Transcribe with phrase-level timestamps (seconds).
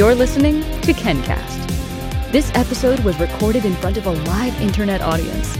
[0.00, 2.32] You're listening to KenCast.
[2.32, 5.54] This episode was recorded in front of a live internet audience.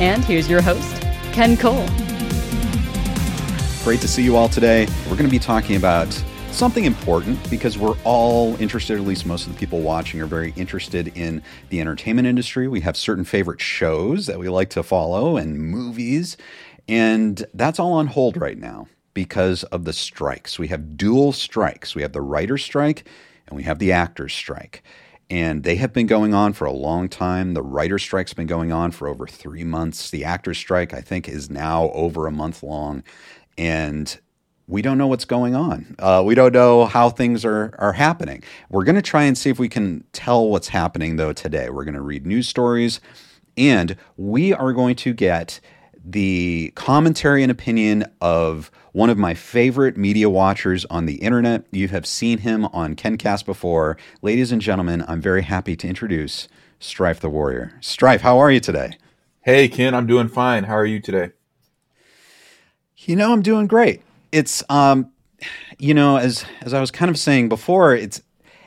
[0.00, 1.02] And here's your host,
[1.34, 1.86] Ken Cole.
[3.84, 4.86] Great to see you all today.
[5.04, 6.10] We're going to be talking about
[6.52, 10.54] something important because we're all interested, at least most of the people watching are very
[10.56, 12.68] interested in the entertainment industry.
[12.68, 16.38] We have certain favorite shows that we like to follow and movies,
[16.88, 20.58] and that's all on hold right now because of the strikes.
[20.58, 21.94] We have dual strikes.
[21.94, 23.06] We have the writer's strike
[23.46, 24.82] and we have the actor's strike.
[25.28, 27.54] And they have been going on for a long time.
[27.54, 30.10] The writer's strike's been going on for over three months.
[30.10, 33.02] The actor's strike, I think, is now over a month long.
[33.58, 34.16] And
[34.68, 35.94] we don't know what's going on.
[35.98, 38.42] Uh, we don't know how things are are happening.
[38.68, 41.70] We're going to try and see if we can tell what's happening though today.
[41.70, 43.00] We're going to read news stories,
[43.56, 45.60] and we are going to get
[46.04, 51.64] the commentary and opinion of one of my favorite media watchers on the internet.
[51.70, 55.04] You have seen him on KenCast before, ladies and gentlemen.
[55.06, 56.48] I'm very happy to introduce
[56.80, 57.72] Stryfe the Warrior.
[57.80, 58.96] Stryfe, how are you today?
[59.42, 60.64] Hey Ken, I'm doing fine.
[60.64, 61.32] How are you today?
[62.96, 65.10] You know, I'm doing great it's um,
[65.78, 68.22] you know, as as I was kind of saying before, it's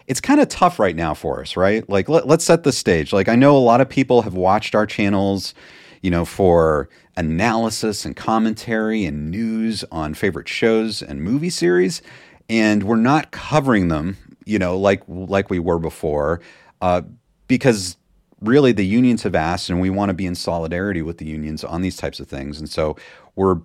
[0.08, 1.88] it's kind of tough right now for us, right?
[1.88, 3.14] Like let, let's set the stage.
[3.14, 5.53] Like I know a lot of people have watched our channels,
[6.02, 12.02] you know, for analysis and commentary and news on favorite shows and movie series,
[12.50, 16.42] and we're not covering them, you know, like like we were before,
[16.81, 17.02] uh,
[17.47, 17.97] because
[18.42, 21.64] really the unions have asked, and we want to be in solidarity with the unions
[21.64, 22.95] on these types of things, and so
[23.36, 23.58] we're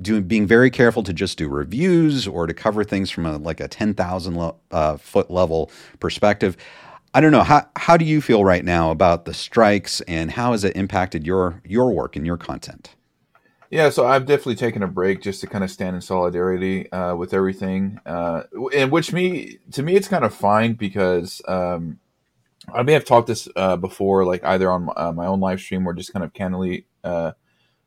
[0.00, 3.60] doing being very careful to just do reviews or to cover things from a like
[3.60, 6.56] a 10,000 uh, foot level perspective.
[7.12, 10.52] I don't know how how do you feel right now about the strikes and how
[10.52, 12.94] has it impacted your your work and your content?
[13.70, 17.14] Yeah, so I've definitely taken a break just to kind of stand in solidarity uh,
[17.14, 18.42] with everything, uh,
[18.74, 21.98] and which me to me it's kind of fine because um,
[22.72, 25.60] I may have talked this uh, before, like either on my, uh, my, own live
[25.60, 27.32] stream or just kind of candidly uh,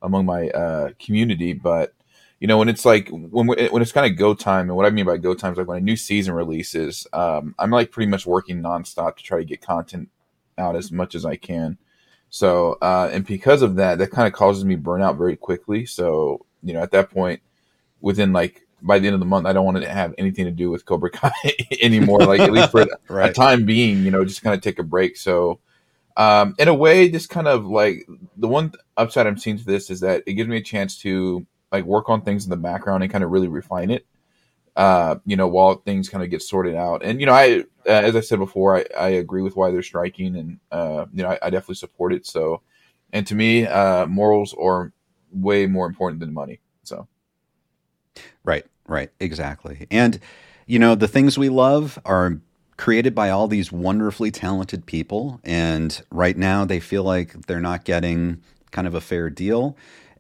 [0.02, 1.94] among my uh, community, but
[2.40, 4.90] you know, when it's like when when it's kind of go time, and what I
[4.90, 8.10] mean by go time is like when a new season releases, um, I'm like pretty
[8.10, 10.10] much working nonstop to try to get content
[10.58, 11.78] out as much as I can.
[12.30, 15.86] So, uh, and because of that, that kind of causes me burnout very quickly.
[15.86, 17.42] So, you know, at that point,
[18.02, 20.52] within like by the end of the month, I don't want to have anything to
[20.52, 21.32] do with Cobra Kai
[21.82, 22.20] anymore.
[22.20, 23.30] Like at least for right.
[23.30, 25.16] a time being, you know, just kind of take a break.
[25.16, 25.60] So,
[26.18, 29.90] um, in a way, this kind of like the one upside I'm seeing to this
[29.90, 33.04] is that it gives me a chance to like work on things in the background
[33.04, 34.06] and kind of really refine it.
[34.76, 37.04] Uh, you know, while things kind of get sorted out.
[37.04, 39.84] And you know, I uh, as I said before, I, I agree with why they're
[39.84, 42.26] striking, and uh, you know, I, I definitely support it.
[42.26, 42.62] So,
[43.12, 44.94] and to me, uh, morals are
[45.32, 46.60] way more important than money.
[46.84, 47.08] So,
[48.44, 49.86] right, right, exactly.
[49.92, 50.20] And
[50.66, 52.40] you know, the things we love are
[52.78, 57.84] created by all these wonderfully talented people, and right now they feel like they're not
[57.84, 58.42] getting
[58.72, 59.78] kind of a fair deal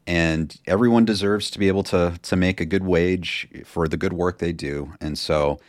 [0.07, 4.13] and everyone deserves to be able to to make a good wage for the good
[4.13, 4.93] work they do.
[5.01, 5.59] And so,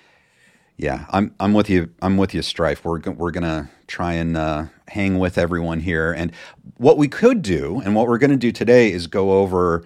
[0.77, 1.91] yeah, I'm I'm with you.
[2.03, 2.85] I'm with you, Stryfe.
[2.85, 6.13] We're we're gonna try and uh, hang with everyone here.
[6.13, 6.33] And
[6.79, 9.85] what we could do, and what we're gonna do today, is go over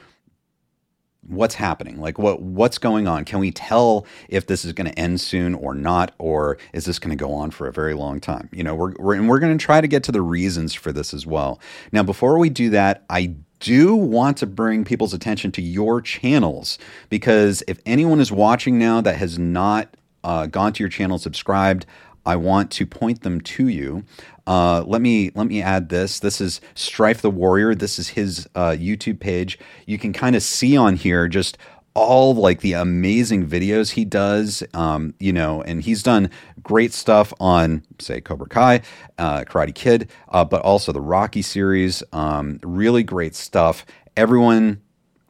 [1.28, 4.98] what's happening like what what's going on can we tell if this is going to
[4.98, 8.18] end soon or not or is this going to go on for a very long
[8.18, 10.72] time you know we're, we're and we're going to try to get to the reasons
[10.72, 11.60] for this as well
[11.92, 16.78] now before we do that i do want to bring people's attention to your channels
[17.08, 21.86] because if anyone is watching now that has not uh, gone to your channel, subscribed,
[22.26, 24.04] I want to point them to you.
[24.46, 26.20] Uh, let me let me add this.
[26.20, 27.74] This is Stryfe the Warrior.
[27.74, 29.58] This is his uh, YouTube page.
[29.86, 31.56] You can kind of see on here just
[31.98, 36.30] all like the amazing videos he does, um, you know, and he's done
[36.62, 38.82] great stuff on, say, Cobra Kai,
[39.18, 42.02] uh, Karate Kid, uh, but also the Rocky series.
[42.12, 43.84] Um, really great stuff.
[44.16, 44.80] Everyone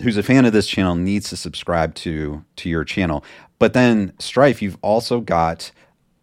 [0.02, 3.24] who's a fan of this channel needs to subscribe to to your channel.
[3.58, 5.72] But then Stryfe, you've also got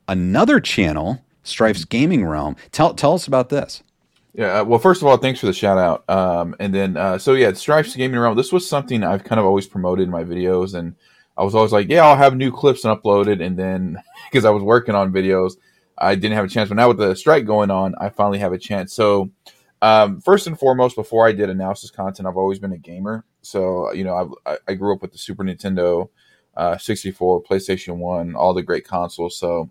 [0.08, 2.56] another channel, Stryfe's Gaming Realm.
[2.72, 3.84] Tell tell us about this.
[4.38, 6.04] Yeah, uh, well, first of all, thanks for the shout out.
[6.10, 8.36] Um, and then, uh, so yeah, Stryfe's Gaming Realm.
[8.36, 10.96] This was something I've kind of always promoted in my videos, and
[11.38, 13.40] I was always like, yeah, I'll have new clips and upload it.
[13.40, 13.98] And then,
[14.30, 15.54] because I was working on videos,
[15.98, 16.68] I didn't have a chance.
[16.68, 18.94] But now with the strike going on, I finally have a chance.
[18.94, 19.32] So,
[19.82, 23.24] um, first and foremost, before I did analysis content, I've always been a gamer.
[23.42, 26.10] So, you know, I, I grew up with the Super Nintendo,
[26.58, 29.38] uh, 64, PlayStation 1, all the great consoles.
[29.38, 29.70] So,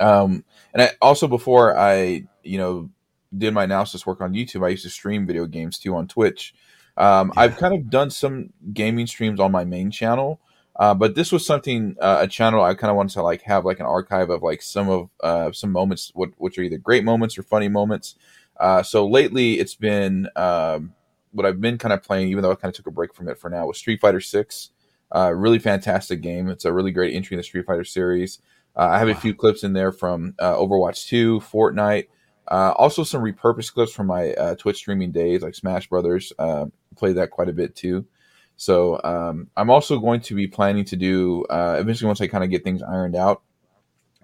[0.00, 2.90] um, and I, also before I, you know,
[3.36, 6.54] did my analysis work on YouTube, I used to stream video games too on Twitch.
[6.96, 7.42] Um, yeah.
[7.42, 10.40] I've kind of done some gaming streams on my main channel,
[10.78, 13.64] Uh, but this was something uh, a channel I kind of wanted to like have
[13.64, 17.04] like an archive of like some of uh, some moments, what which are either great
[17.04, 18.14] moments or funny moments.
[18.58, 20.94] Uh, so lately, it's been um,
[21.32, 23.28] what I've been kind of playing, even though I kind of took a break from
[23.28, 23.66] it for now.
[23.66, 24.70] Was Street Fighter Six,
[25.14, 26.48] uh, really fantastic game.
[26.48, 28.38] It's a really great entry in the Street Fighter series.
[28.76, 29.14] Uh, I have wow.
[29.14, 32.06] a few clips in there from Overwatch Two, Fortnite.
[32.48, 36.32] Also, some repurposed clips from my Twitch streaming days, like Smash Brothers.
[36.96, 38.06] played that quite a bit too.
[38.58, 42.42] So um, I'm also going to be planning to do uh, eventually once I kind
[42.42, 43.42] of get things ironed out,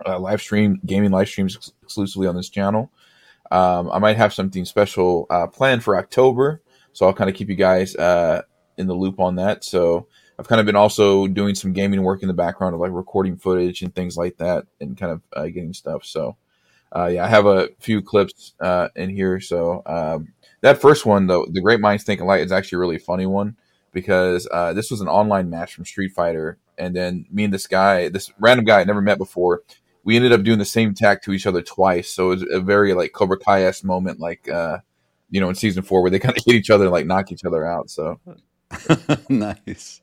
[0.04, 2.90] uh, live stream gaming live streams ex- exclusively on this channel.
[3.52, 6.62] Um, I might have something special uh, planned for October,
[6.92, 8.42] so I'll kind of keep you guys uh,
[8.76, 9.62] in the loop on that.
[9.62, 12.90] So I've kind of been also doing some gaming work in the background of like
[12.90, 16.04] recording footage and things like that, and kind of uh, getting stuff.
[16.04, 16.36] So
[16.94, 18.54] uh, yeah, I have a few clips
[18.94, 19.40] in here.
[19.40, 22.98] So um, that first one, though, the Great Minds Think Alike, is actually a really
[22.98, 23.56] funny one
[23.92, 27.66] because uh, this was an online match from Street Fighter, and then me and this
[27.66, 29.62] guy, this random guy I never met before,
[30.02, 32.10] we ended up doing the same attack to each other twice.
[32.10, 34.78] So it was a very like Cobra Kai s moment, like uh,
[35.30, 37.32] you know in season four where they kind of hit each other and like knock
[37.32, 37.90] each other out.
[37.90, 38.20] So
[39.28, 40.00] nice.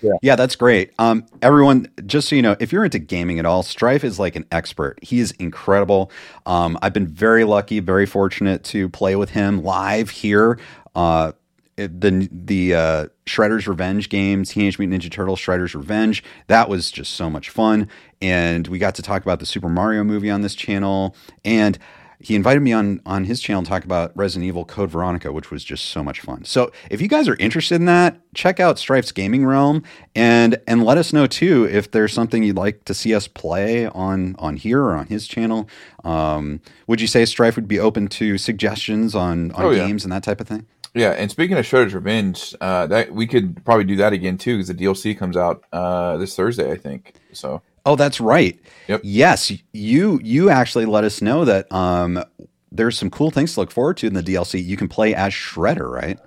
[0.00, 0.12] Yeah.
[0.22, 0.92] yeah, that's great.
[0.98, 4.36] Um, everyone, just so you know, if you're into gaming at all, Stryfe is like
[4.36, 4.98] an expert.
[5.02, 6.10] He is incredible.
[6.46, 10.58] Um, I've been very lucky, very fortunate to play with him live here.
[10.94, 11.32] Uh,
[11.76, 16.24] the the uh, Shredder's Revenge games, Teenage Mutant Ninja Turtles Shredder's Revenge.
[16.48, 17.88] That was just so much fun,
[18.20, 21.14] and we got to talk about the Super Mario movie on this channel.
[21.44, 21.78] And
[22.20, 25.50] he invited me on on his channel to talk about Resident Evil Code Veronica, which
[25.50, 26.44] was just so much fun.
[26.44, 29.84] So if you guys are interested in that, check out Stryfe's Gaming Realm
[30.14, 33.86] and and let us know too if there's something you'd like to see us play
[33.86, 35.68] on on here or on his channel.
[36.04, 40.12] Um, would you say Stryfe would be open to suggestions on on oh, games and
[40.12, 40.66] that type of thing?
[40.94, 44.56] Yeah, and speaking of Shredder's Revenge, uh, that we could probably do that again too
[44.56, 47.14] because the DLC comes out uh, this Thursday, I think.
[47.32, 47.62] So.
[47.86, 48.58] Oh, that's right.
[48.88, 49.00] Yep.
[49.04, 52.22] Yes, you you actually let us know that um,
[52.70, 54.64] there's some cool things to look forward to in the DLC.
[54.64, 56.18] You can play as Shredder, right?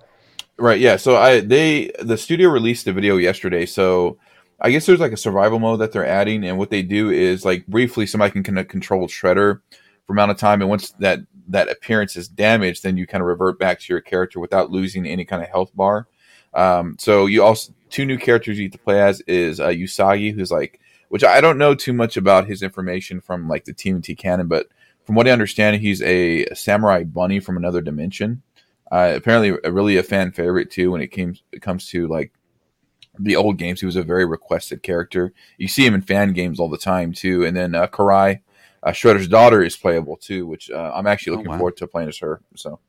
[0.57, 0.79] Right.
[0.79, 0.97] Yeah.
[0.97, 3.65] So I they the studio released the video yesterday.
[3.65, 4.17] So
[4.59, 7.43] I guess there's like a survival mode that they're adding, and what they do is
[7.43, 9.61] like briefly somebody can kind of control Shredder
[10.05, 13.27] for amount of time, and once that that appearance is damaged, then you kind of
[13.27, 16.07] revert back to your character without losing any kind of health bar.
[16.53, 20.33] Um, so you also two new characters you get to play as is uh, Usagi,
[20.33, 20.79] who's like,
[21.11, 24.67] which I don't know too much about his information from like the TMT canon, but
[25.03, 28.43] from what I understand, he's a, samurai bunny from another dimension.
[28.89, 32.31] Uh, apparently, a, really a fan favorite too when it came it comes to like
[33.19, 33.81] the old games.
[33.81, 35.33] He was a very requested character.
[35.57, 37.43] You see him in fan games all the time too.
[37.43, 38.39] And then uh, Karai,
[38.81, 41.57] uh, Shredder's daughter is playable too, which uh, I'm actually oh, looking oh, wow.
[41.57, 42.39] forward to playing as her.
[42.55, 42.79] So.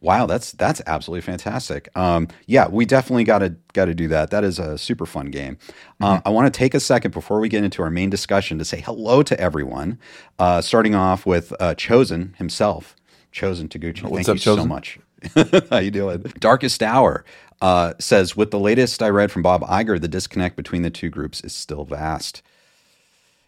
[0.00, 1.88] Wow, that's that's absolutely fantastic.
[1.96, 4.30] Um, yeah, we definitely got to got to do that.
[4.30, 5.56] That is a super fun game.
[6.00, 6.28] Uh, mm-hmm.
[6.28, 8.80] I want to take a second before we get into our main discussion to say
[8.80, 9.98] hello to everyone.
[10.38, 12.94] Uh, starting off with uh, Chosen himself,
[13.32, 14.02] Chosen Taguchi.
[14.02, 14.64] What's Thank up, you Chosen?
[14.64, 14.98] so much.
[15.70, 16.20] How you doing?
[16.40, 17.24] Darkest Hour
[17.60, 21.08] uh, says, with the latest I read from Bob Iger, the disconnect between the two
[21.08, 22.42] groups is still vast.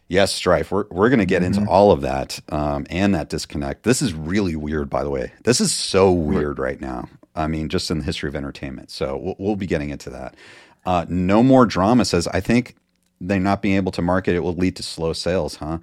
[0.09, 0.71] Yes, Stryfe.
[0.71, 1.69] We're, we're going to get into mm-hmm.
[1.69, 3.83] all of that um, and that disconnect.
[3.83, 5.31] This is really weird, by the way.
[5.43, 7.07] This is so weird right now.
[7.35, 8.89] I mean, just in the history of entertainment.
[8.89, 10.35] So we'll, we'll be getting into that.
[10.83, 12.75] Uh, no more drama says, I think
[13.21, 15.77] they not being able to market it will lead to slow sales, huh?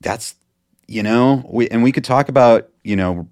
[0.00, 0.36] That's,
[0.86, 3.28] you know, we, and we could talk about, you know,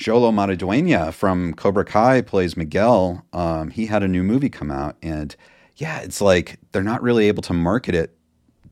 [0.00, 3.24] Xolo Maridueña from Cobra Kai plays Miguel.
[3.32, 5.36] Um, he had a new movie come out, and
[5.76, 8.16] yeah, it's like they're not really able to market it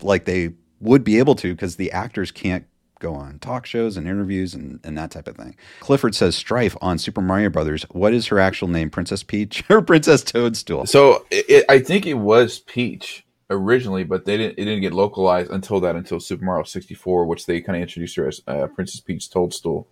[0.02, 2.66] like they would be able to because the actors can't
[3.02, 5.56] go on talk shows and interviews and, and that type of thing.
[5.80, 7.82] Clifford says Stryfe on Super Mario Brothers.
[7.90, 8.90] What is her actual name?
[8.90, 10.86] Princess Peach or Princess Toadstool?
[10.86, 14.58] So it, I think it was Peach originally, but they didn't.
[14.58, 18.16] It didn't get localized until that until Super Mario 64, which they kind of introduced
[18.16, 19.86] her as uh, Princess Peach Toadstool.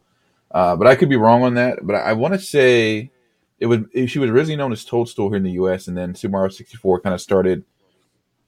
[0.52, 1.80] Uh, but I could be wrong on that.
[1.82, 3.10] But I, I want to say
[3.58, 5.88] it was she was originally known as Toadstool here in the U.S.
[5.88, 7.64] and then Super Mario 64 kind of started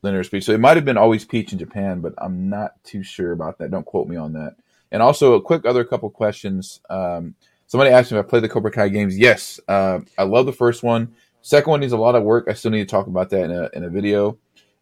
[0.02, 0.44] linear speed.
[0.44, 3.58] So it might have been always Peach in Japan, but I'm not too sure about
[3.58, 3.70] that.
[3.70, 4.56] Don't quote me on that.
[4.90, 6.80] And also, a quick other couple questions.
[6.90, 7.34] Um,
[7.66, 9.18] somebody asked me if I played the Cobra Kai games.
[9.18, 11.14] Yes, uh, I love the first one.
[11.40, 12.46] Second one needs a lot of work.
[12.48, 14.38] I still need to talk about that in a, in a video.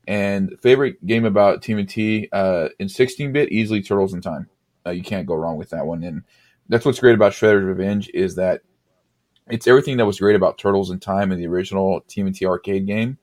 [0.08, 4.48] And favorite game about TMNT uh, in 16-bit, easily Turtles in Time.
[4.84, 6.02] Uh, you can't go wrong with that one.
[6.02, 6.24] And
[6.68, 8.62] that's what's great about Shredder's Revenge is that
[9.48, 13.18] it's everything that was great about Turtles in Time in the original TMNT arcade game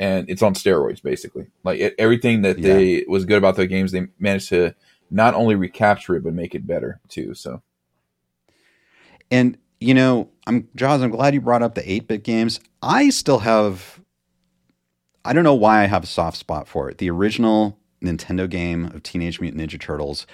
[0.00, 1.46] and it's on steroids basically.
[1.62, 2.74] Like it, everything that yeah.
[2.74, 4.74] they was good about the games, they managed to
[5.10, 7.34] not only recapture it but make it better too.
[7.34, 7.62] So,
[9.30, 11.02] and you know, I'm Jaws.
[11.02, 12.60] I'm glad you brought up the 8-bit games.
[12.82, 14.00] I still have
[15.24, 16.96] I don't know why I have a soft spot for it.
[16.96, 20.26] The original Nintendo game of Teenage Mutant Ninja Turtles.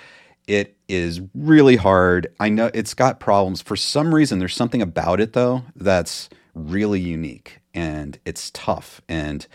[0.47, 2.29] It is really hard.
[2.39, 3.61] I know it's got problems.
[3.61, 9.01] For some reason, there's something about it though that's really unique and it's tough.
[9.09, 9.47] And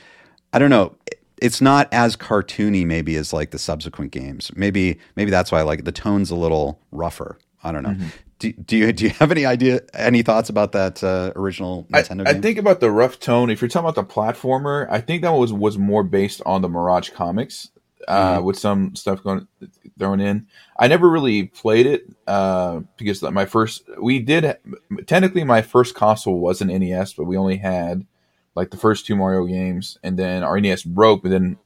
[0.54, 0.96] I don't know.
[1.42, 4.52] It's not as cartoony maybe as like the subsequent games.
[4.56, 5.86] Maybe maybe that's why I like it.
[5.86, 7.40] The tone's a little rougher.
[7.64, 7.90] I don't know.
[7.90, 8.08] Mm-hmm.
[8.40, 12.28] Do, do, you do you have any idea any thoughts about that uh, original Nintendo
[12.28, 12.38] I, game?
[12.38, 13.50] I think about the rough tone.
[13.50, 16.70] If you're talking about the platformer, I think that was was more based on the
[16.70, 17.70] Mirage comics
[18.08, 18.46] uh, mm-hmm.
[18.46, 19.48] with some stuff going
[19.98, 20.48] thrown in.
[20.78, 24.58] I never really played it uh, because my first we did
[25.08, 28.06] technically my first console was an NES, but we only had
[28.56, 31.24] like the first two Mario games, and then our NES broke.
[31.24, 31.58] But then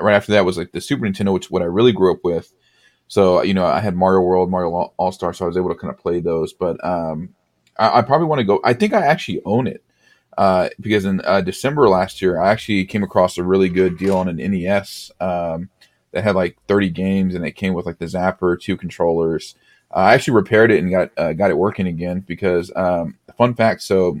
[0.00, 2.52] right after that was like the Super Nintendo, which what I really grew up with.
[3.08, 5.74] So you know I had Mario World, Mario All Star, so I was able to
[5.74, 6.52] kind of play those.
[6.52, 7.34] But um,
[7.78, 8.60] I, I probably want to go.
[8.64, 9.84] I think I actually own it.
[10.42, 14.16] Uh, because in uh, December last year, I actually came across a really good deal
[14.16, 15.12] on an NES.
[15.20, 15.70] Um,
[16.12, 19.54] that had like 30 games and it came with like the Zapper, two controllers.
[19.90, 23.54] Uh, I actually repaired it and got uh, got it working again because um, fun
[23.54, 23.82] fact.
[23.82, 24.20] So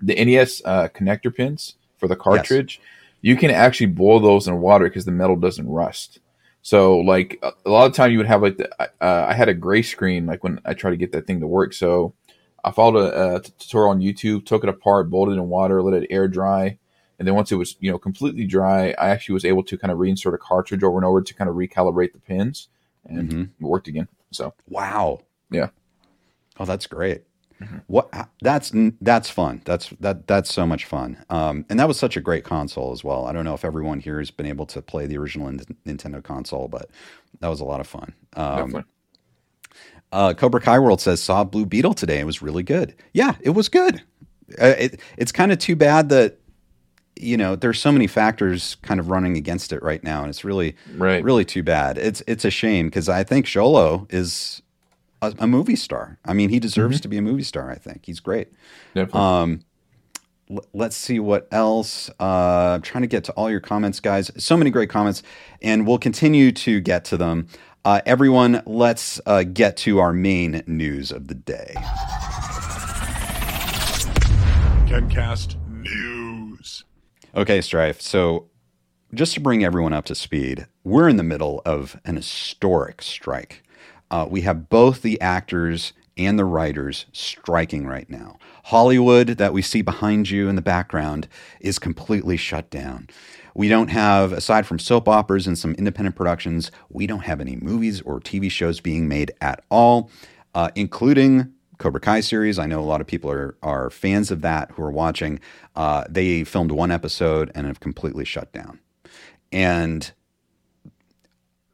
[0.00, 2.86] the NES uh, connector pins for the cartridge, yes.
[3.20, 6.20] you can actually boil those in water because the metal doesn't rust.
[6.62, 8.68] So like a lot of time you would have like the,
[9.00, 11.46] uh, I had a gray screen like when I try to get that thing to
[11.46, 11.72] work.
[11.72, 12.14] So
[12.66, 16.02] I followed a, a tutorial on YouTube, took it apart, boiled it in water, let
[16.02, 16.76] it air dry,
[17.18, 19.90] and then once it was, you know, completely dry, I actually was able to kind
[19.90, 22.68] of reinsert a cartridge over and over to kind of recalibrate the pins,
[23.06, 23.42] and mm-hmm.
[23.42, 24.08] it worked again.
[24.32, 25.20] So wow,
[25.50, 25.68] yeah.
[26.58, 27.22] Oh, that's great.
[27.60, 27.78] Mm-hmm.
[27.86, 29.62] What that's that's fun.
[29.64, 31.24] That's that that's so much fun.
[31.30, 33.26] Um, and that was such a great console as well.
[33.26, 35.48] I don't know if everyone here has been able to play the original
[35.86, 36.90] Nintendo console, but
[37.40, 38.12] that was a lot of fun.
[38.34, 38.84] Um, Definitely.
[40.12, 42.20] Uh, Cobra Kai World says saw Blue Beetle today.
[42.20, 42.94] It was really good.
[43.12, 44.02] Yeah, it was good.
[44.60, 46.38] Uh, it, it's kind of too bad that
[47.18, 50.44] you know, there's so many factors kind of running against it right now, and it's
[50.44, 51.24] really, right.
[51.24, 51.98] really too bad.
[51.98, 54.62] It's it's a shame because I think Xolo is
[55.22, 56.18] a, a, movie star.
[56.24, 57.02] I mean, he deserves mm-hmm.
[57.02, 57.70] to be a movie star.
[57.70, 58.52] I think he's great.
[58.94, 59.20] Definitely.
[59.20, 59.60] Um,
[60.50, 62.10] l- let's see what else.
[62.20, 64.30] Uh, I'm trying to get to all your comments, guys.
[64.36, 65.22] So many great comments,
[65.62, 67.48] and we'll continue to get to them.
[67.86, 71.72] Uh, everyone, let's uh, get to our main news of the day.
[74.88, 76.84] KenCast News.
[77.36, 78.00] Okay, Stryfe.
[78.00, 78.50] So,
[79.14, 83.62] just to bring everyone up to speed, we're in the middle of an historic strike.
[84.10, 88.36] Uh, we have both the actors and the writers striking right now.
[88.64, 91.28] Hollywood, that we see behind you in the background,
[91.60, 93.08] is completely shut down.
[93.56, 97.56] We don't have, aside from soap operas and some independent productions, we don't have any
[97.56, 100.10] movies or TV shows being made at all,
[100.54, 102.58] uh, including Cobra Kai series.
[102.58, 105.40] I know a lot of people are are fans of that who are watching.
[105.74, 108.78] Uh, they filmed one episode and have completely shut down,
[109.50, 110.12] and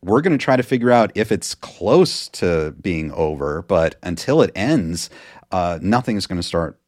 [0.02, 3.62] we're going to try to figure out if it's close to being over.
[3.62, 5.10] But until it ends,
[5.50, 6.78] uh, nothing is going to start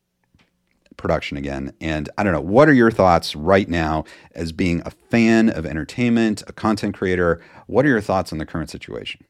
[0.96, 1.72] production again.
[1.80, 2.40] And I don't know.
[2.40, 7.40] What are your thoughts right now as being a fan of entertainment, a content creator?
[7.66, 9.24] What are your thoughts on the current situation?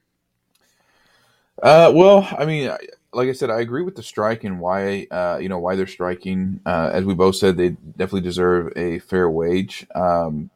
[1.63, 2.71] Uh, well, I mean,
[3.13, 5.87] like I said, I agree with the strike and why uh, you know why they're
[5.87, 6.61] striking.
[6.67, 9.87] Uh, as we both said, they definitely deserve a fair wage.
[9.95, 10.51] Um,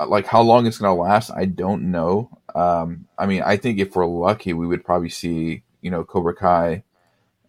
[0.00, 2.38] like how long it's going to last, I don't know.
[2.54, 6.34] Um, I mean, I think if we're lucky, we would probably see you know Cobra
[6.34, 6.84] Kai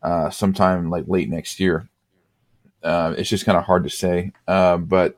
[0.04, 1.89] uh, sometime like late next year.
[2.86, 5.18] Uh, it's just kind of hard to say, uh, but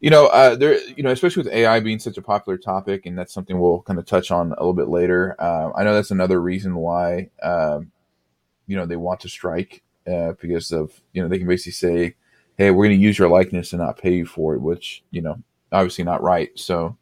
[0.00, 3.18] you know, uh, there, you know, especially with AI being such a popular topic, and
[3.18, 5.34] that's something we'll kind of touch on a little bit later.
[5.40, 7.90] Uh, I know that's another reason why um,
[8.66, 12.14] you know they want to strike uh, because of you know they can basically say,
[12.56, 15.20] "Hey, we're going to use your likeness and not pay you for it," which you
[15.20, 15.42] know
[15.72, 16.50] obviously not right.
[16.56, 16.96] So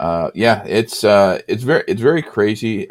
[0.00, 2.86] uh, yeah, it's uh, it's very it's very crazy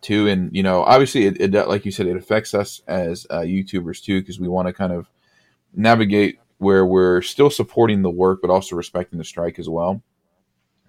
[0.00, 4.02] too, and you know obviously it, it like you said it affects us as YouTubers
[4.02, 5.08] too because we want to kind of
[5.74, 10.02] navigate where we're still supporting the work but also respecting the strike as well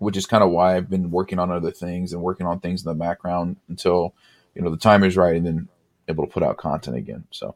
[0.01, 2.83] which is kind of why I've been working on other things and working on things
[2.83, 4.15] in the background until
[4.55, 5.67] you know the time is right and then
[6.07, 7.25] able to put out content again.
[7.29, 7.55] So,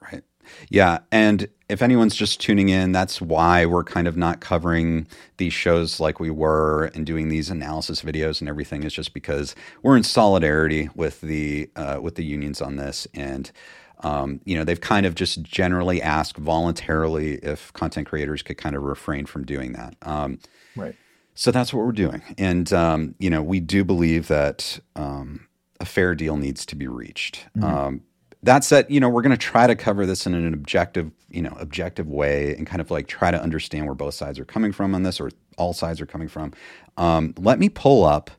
[0.00, 0.22] right.
[0.68, 0.98] Yeah.
[1.10, 5.06] And if anyone's just tuning in, that's why we're kind of not covering
[5.38, 9.54] these shows like we were and doing these analysis videos and everything is just because
[9.82, 13.52] we're in solidarity with the uh, with the unions on this and
[14.00, 18.76] um, you know they've kind of just generally asked voluntarily if content creators could kind
[18.76, 20.38] of refrain from doing that um,
[20.76, 20.94] right
[21.34, 25.48] so that's what we're doing and um, you know we do believe that um,
[25.80, 27.46] a fair deal needs to be reached.
[27.56, 27.64] Mm-hmm.
[27.64, 28.00] Um,
[28.42, 31.42] that said, you know, we're going to try to cover this in an objective, you
[31.42, 34.72] know, objective way and kind of like try to understand where both sides are coming
[34.72, 36.52] from on this or all sides are coming from.
[36.96, 38.30] Um, let me pull up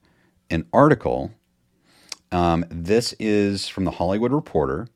[0.49, 1.31] an article.
[2.31, 4.87] Um, this is from the Hollywood Reporter.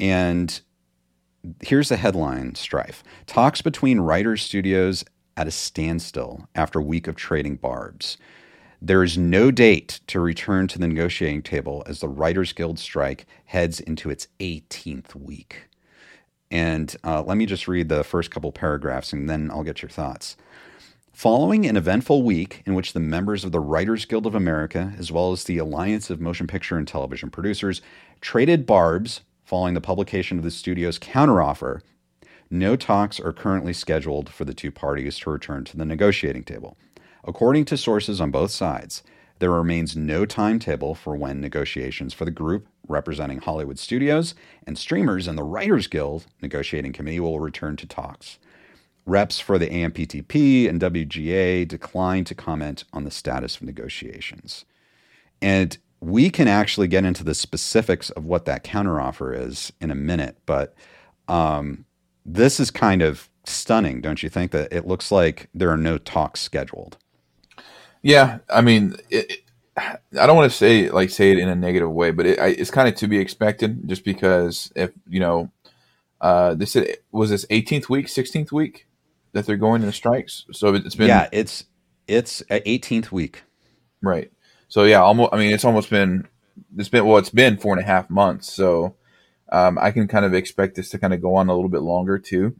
[0.00, 0.60] And
[1.60, 5.04] here's the headline Stryfe Talks between writers' studios
[5.36, 8.18] at a standstill after a week of trading barbs.
[8.80, 13.26] There is no date to return to the negotiating table as the Writers Guild strike
[13.46, 15.68] heads into its 18th week.
[16.50, 19.90] And uh, let me just read the first couple paragraphs and then I'll get your
[19.90, 20.36] thoughts.
[21.12, 25.10] Following an eventful week in which the members of the Writers Guild of America, as
[25.10, 27.82] well as the Alliance of Motion Picture and Television Producers,
[28.20, 31.80] traded barbs following the publication of the studio's counteroffer,
[32.50, 36.76] no talks are currently scheduled for the two parties to return to the negotiating table.
[37.24, 39.02] According to sources on both sides,
[39.38, 44.34] there remains no timetable for when negotiations for the group representing Hollywood studios
[44.66, 48.38] and streamers and the Writers Guild negotiating committee will return to talks.
[49.06, 54.66] Reps for the AMPTP and WGA declined to comment on the status of negotiations.
[55.40, 59.94] And we can actually get into the specifics of what that counteroffer is in a
[59.94, 60.74] minute, but
[61.26, 61.84] um,
[62.24, 64.52] this is kind of stunning, don't you think?
[64.52, 66.96] That it looks like there are no talks scheduled.
[68.02, 69.40] Yeah, I mean, it, it,
[69.76, 72.48] I don't want to say like say it in a negative way, but it, I,
[72.48, 75.50] it's kind of to be expected, just because if you know,
[76.20, 76.76] uh, this
[77.10, 78.86] was this 18th week, 16th week
[79.32, 80.44] that they're going into strikes.
[80.52, 81.64] So it's been yeah, it's
[82.06, 83.42] it's 18th week,
[84.02, 84.30] right?
[84.68, 85.32] So yeah, almost.
[85.32, 86.28] I mean, it's almost been
[86.76, 88.52] it's been well, it's been four and a half months.
[88.52, 88.96] So
[89.50, 91.82] um, I can kind of expect this to kind of go on a little bit
[91.82, 92.54] longer too.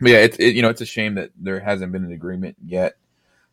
[0.00, 2.56] But yeah, it's it, you know it's a shame that there hasn't been an agreement
[2.64, 2.96] yet.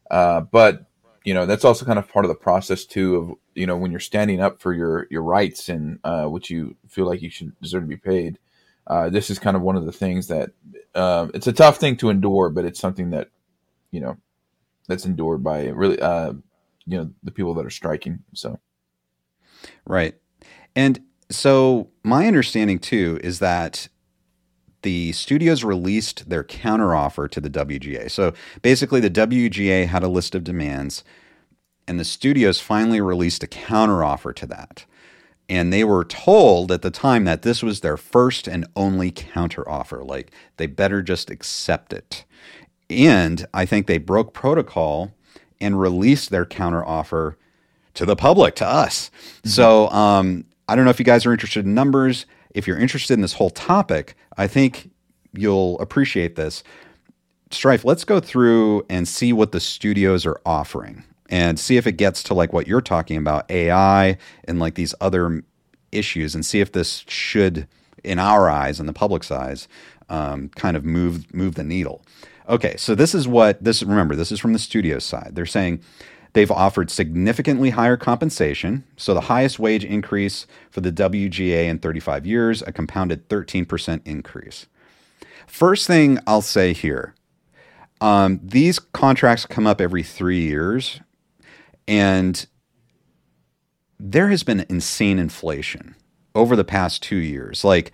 [0.10, 0.86] Uh, but
[1.24, 3.92] you know that's also kind of part of the process too of you know when
[3.92, 7.60] you're standing up for your your rights and uh, what you feel like you should
[7.62, 8.38] deserve to be paid.
[8.88, 10.52] Uh, this is kind of one of the things that
[10.94, 13.30] uh, it's a tough thing to endure, but it's something that
[13.92, 14.18] you know
[14.88, 16.34] that's endured by really uh,
[16.86, 18.20] you know the people that are striking.
[18.34, 18.60] So
[19.86, 20.16] right,
[20.76, 23.88] and so my understanding too is that
[24.86, 28.10] the studios released their counteroffer to the WGA.
[28.12, 31.04] So basically, the WGA had a list of demands,
[31.88, 34.86] and the studios finally released a counteroffer to that.
[35.50, 40.08] And they were told at the time that this was their first and only counteroffer.
[40.08, 42.24] Like, they better just accept it.
[42.88, 45.16] And I think they broke protocol
[45.62, 47.36] and released their counteroffer
[47.94, 49.10] to the public, to us.
[49.10, 49.50] Mm-hmm.
[49.50, 53.14] So um, I don't know if you guys are interested in numbers if you're interested
[53.14, 54.90] in this whole topic, I think
[55.34, 56.64] you'll appreciate this.
[57.52, 61.94] Stryfe, let's go through and see what the studios are offering and see if it
[61.94, 65.44] gets to like what you're talking about AI and like these other
[65.92, 67.68] issues and see if this should,
[68.04, 69.68] in our eyes and the public's eyes,
[70.08, 72.04] um, kind of move move the needle.
[72.48, 75.32] Okay, so this is what this remember this is from the studio side.
[75.34, 75.82] They're saying
[76.36, 78.84] They've offered significantly higher compensation.
[78.98, 84.66] So, the highest wage increase for the WGA in 35 years, a compounded 13% increase.
[85.48, 87.16] First thing I'll say here
[88.02, 91.00] um, these contracts come up every three years,
[91.88, 92.46] and
[93.98, 95.96] there has been insane inflation
[96.36, 97.64] over the past two years.
[97.64, 97.94] Like,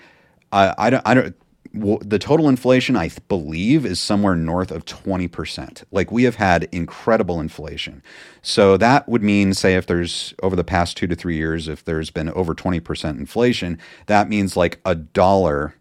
[0.51, 1.35] I, I don't, I don't,
[1.74, 5.84] the total inflation, I believe, is somewhere north of 20%.
[5.91, 8.04] Like we have had incredible inflation.
[8.41, 11.86] So that would mean, say, if there's over the past two to three years, if
[11.86, 15.76] there's been over 20% inflation, that means like a dollar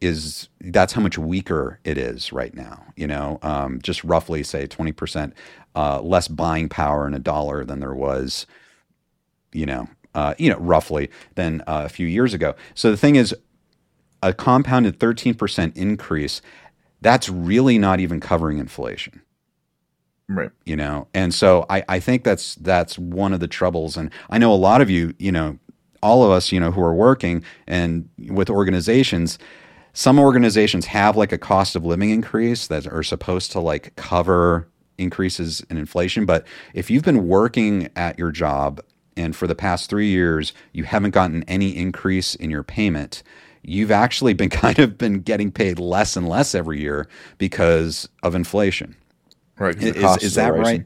[0.00, 2.84] is that's how much weaker it is right now.
[2.96, 5.32] You know, um, just roughly say 20%
[5.74, 8.46] uh, less buying power in a dollar than there was,
[9.52, 12.54] you know, uh, you know, roughly than uh, a few years ago.
[12.74, 13.34] So the thing is,
[14.22, 16.42] a compounded 13% increase,
[17.00, 19.22] that's really not even covering inflation.
[20.28, 20.50] Right.
[20.66, 23.96] You know, and so I, I think that's that's one of the troubles.
[23.96, 25.58] And I know a lot of you, you know,
[26.02, 29.38] all of us, you know, who are working and with organizations,
[29.94, 34.68] some organizations have like a cost of living increase that are supposed to like cover
[34.98, 36.26] increases in inflation.
[36.26, 38.80] But if you've been working at your job
[39.16, 43.22] and for the past three years you haven't gotten any increase in your payment,
[43.68, 48.34] you've actually been kind of been getting paid less and less every year because of
[48.34, 48.96] inflation.
[49.58, 49.76] Right.
[49.80, 50.84] Is, is that right?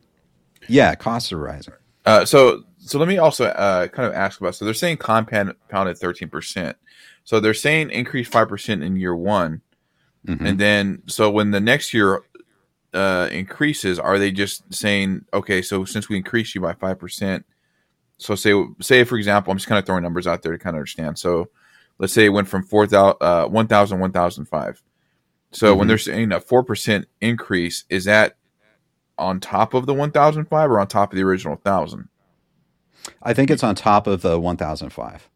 [0.69, 1.75] Yeah, costs are rising.
[2.07, 4.55] Uh, so so let me also uh, kind of ask about.
[4.55, 6.77] So they're saying compound, compounded thirteen percent.
[7.25, 9.63] So they're saying increase five percent in year one,
[10.27, 10.45] mm-hmm.
[10.45, 12.23] and then so when the next year
[12.95, 15.63] uh, increases, are they just saying okay?
[15.63, 17.45] So since we increase you by five percent,
[18.19, 20.75] so say say for example, I'm just kind of throwing numbers out there to kind
[20.75, 21.19] of understand.
[21.19, 21.51] So
[22.03, 24.83] let's say it went from 4,000, uh, 1,000, 1,005.
[25.53, 25.89] So when Mhm.
[25.89, 28.37] they're saying a 4% increase, is that
[29.17, 32.09] on top of the 1,005 or on top of the original 1,000?
[33.23, 35.29] I think it's on top of the 1005.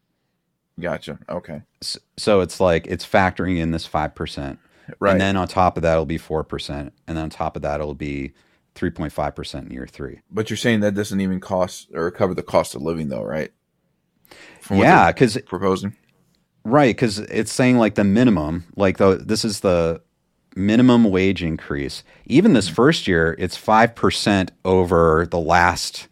[0.79, 1.19] Gotcha.
[1.29, 1.61] Okay.
[1.81, 4.59] S- So it's like it's factoring in this 5%.
[4.99, 5.11] Right.
[5.13, 6.91] And then on top of that, it'll be 4%.
[7.07, 8.33] And then on top of that, it'll be
[8.75, 10.19] 3.5% in year three.
[10.29, 13.51] but you're saying that doesn't even cost or cover the cost of living, though, right?
[14.69, 15.95] Yeah, because proposing.
[16.67, 20.01] Right, because it's saying like the minimum, like the this is the
[20.53, 22.03] minimum wage increase.
[22.25, 26.09] Even this first year, it's five percent over the last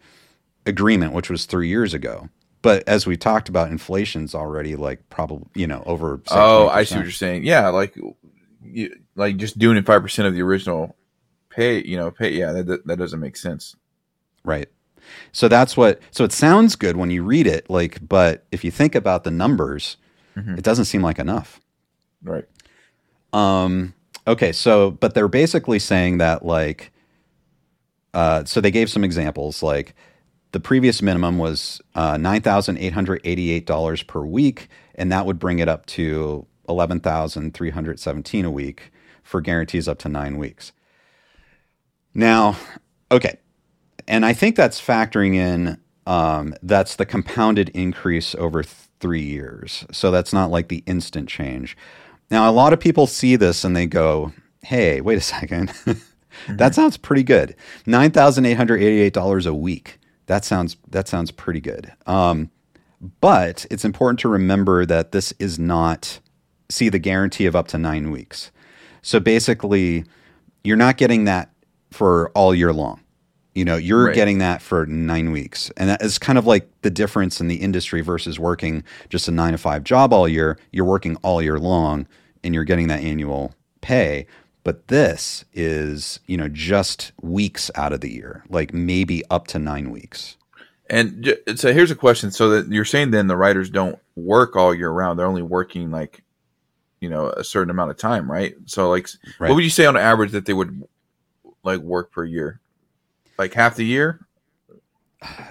[0.64, 2.30] agreement, which was three years ago.
[2.62, 6.22] But as we talked about, inflation's already like probably you know over.
[6.26, 7.44] say, Oh, I see what you're saying.
[7.44, 7.94] Yeah, like
[8.62, 10.96] you, like just doing it five percent of the original
[11.50, 11.84] pay.
[11.84, 12.30] You know, pay.
[12.30, 13.76] Yeah, that that doesn't make sense.
[14.42, 14.70] Right.
[15.32, 16.00] So that's what.
[16.12, 19.30] So it sounds good when you read it, like, but if you think about the
[19.30, 19.98] numbers,
[20.36, 20.58] Mhm.
[20.58, 21.60] it doesn't seem like enough.
[22.22, 22.44] Right.
[23.32, 23.94] Um,
[24.26, 26.92] okay, so but they're basically saying that like,
[28.14, 29.62] uh, so they gave some examples.
[29.62, 29.94] Like
[30.52, 35.26] the previous minimum was uh, nine thousand eight hundred eighty-eight dollars per week, and that
[35.26, 38.90] would bring it up to eleven thousand three hundred seventeen a week
[39.22, 40.72] for guarantees up to nine weeks.
[42.14, 42.56] Now,
[43.10, 43.38] okay,
[44.08, 49.84] and I think that's factoring in um, that's the compounded increase over th- three years.
[49.92, 51.76] So that's not like the instant change.
[52.30, 54.32] Now, a lot of people see this and they go,
[54.62, 55.72] "Hey, wait a second,
[56.48, 57.54] that sounds pretty good.
[57.86, 59.98] Nine thousand eight hundred eighty-eight dollars a week.
[60.26, 62.50] That sounds that sounds pretty good." Um,
[63.20, 66.20] but it's important to remember that this is not
[66.68, 68.50] see the guarantee of up to nine weeks.
[69.02, 70.04] So basically,
[70.64, 71.50] you're not getting that
[71.92, 73.00] for all year long.
[73.56, 74.14] You know, you're Right.
[74.14, 75.70] getting that for nine weeks.
[75.78, 79.30] And that is kind of like the difference in the industry versus working just a
[79.32, 80.58] nine to five job all year.
[80.72, 82.06] You're working all year long
[82.44, 84.26] and you're getting that annual pay.
[84.62, 89.58] But this is, you know, just weeks out of the year, like maybe up to
[89.58, 90.36] nine weeks.
[90.90, 94.74] And so here's a question: So that you're saying then the writers don't work all
[94.74, 96.22] year round; they're only working like,
[97.00, 98.54] you know, a certain amount of time, right?
[98.66, 99.08] So like,
[99.40, 99.48] Right.
[99.48, 100.82] what would you say on average that they would
[101.64, 102.60] like work per year?
[103.38, 104.20] Like half the year?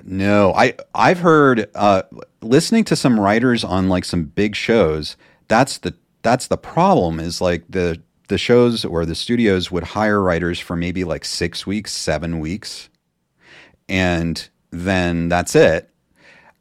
[0.03, 2.03] No, I I've heard uh,
[2.41, 5.17] listening to some writers on like some big shows.
[5.47, 10.21] That's the that's the problem is like the the shows or the studios would hire
[10.21, 12.89] writers for maybe like six weeks, seven weeks,
[13.89, 15.89] and then that's it.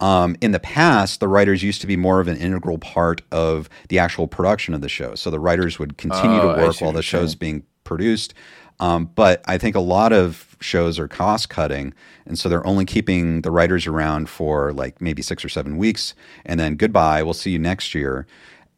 [0.01, 3.69] Um, in the past, the writers used to be more of an integral part of
[3.89, 5.15] the actual production of the show.
[5.15, 8.35] So the writers would continue Oh, to work while the show's being produced.
[8.81, 11.95] Um, but I think a lot of shows are cost cutting,
[12.27, 16.15] and so they're only keeping the writers around for like maybe six or seven weeks,
[16.45, 17.23] and then goodbye.
[17.23, 18.27] We'll see you next year.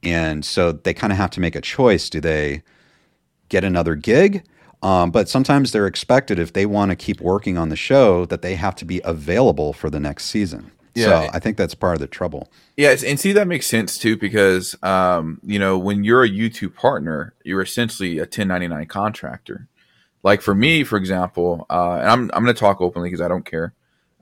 [0.02, 2.10] And so they kind of have to make a choice.
[2.10, 2.62] Do they
[3.48, 4.44] get another gig?
[4.82, 8.42] Um, but sometimes they're expected if they want to keep working on the show that
[8.42, 10.70] they have to be available for the next season.
[10.94, 11.06] Yeah.
[11.06, 12.50] So I think that's part of the trouble.
[12.76, 16.74] Yes, and see that makes sense too because um, you know when you're a YouTube
[16.74, 19.68] partner, you're essentially a 1099 contractor.
[20.26, 23.28] Like for me, for example, uh, and I'm I'm going to talk openly because I
[23.28, 23.74] don't care.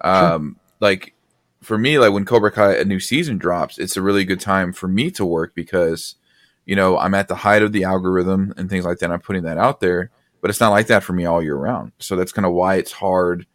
[0.02, 1.14] Um, Like
[1.62, 4.74] for me, like when Cobra Kai a new season drops, it's a really good time
[4.74, 6.16] for me to work because
[6.66, 9.10] you know I'm at the height of the algorithm and things like that.
[9.10, 10.10] I'm putting that out there,
[10.42, 11.92] but it's not like that for me all year round.
[12.00, 13.46] So that's kind of why it's hard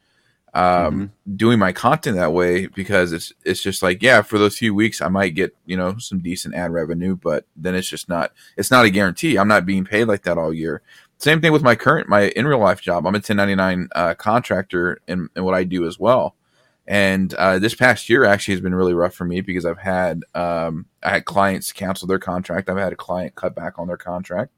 [0.55, 4.73] um, doing my content that way because it's it's just like yeah for those few
[4.73, 8.31] weeks I might get you know some decent ad revenue but then it's just not
[8.57, 10.81] it's not a guarantee I'm not being paid like that all year
[11.19, 13.05] same thing with my current my in real life job.
[13.05, 16.35] I'm a 1099 uh, contractor in, in what I do as well.
[16.87, 20.23] And uh, this past year actually has been really rough for me because I've had
[20.33, 22.69] um, I had clients cancel their contract.
[22.69, 24.51] I've had a client cut back on their contract.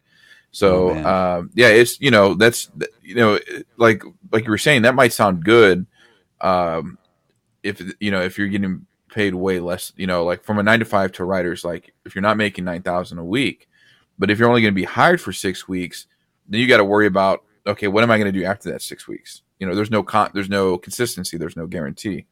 [0.51, 2.69] So Oh, um, yeah, it's you know that's
[3.01, 3.39] you know
[3.77, 5.85] like like you were saying that might sound good,
[6.39, 6.97] um,
[7.63, 10.79] if you know if you're getting paid way less, you know, like from a nine
[10.79, 13.67] to five to writers, like if you're not making nine thousand a week,
[14.17, 16.07] but if you're only going to be hired for six weeks,
[16.51, 18.81] then you got to worry about okay, what am I going to do after that
[18.81, 19.41] six weeks?
[19.59, 22.25] You know, there's no con- there's no consistency, there's no guarantee.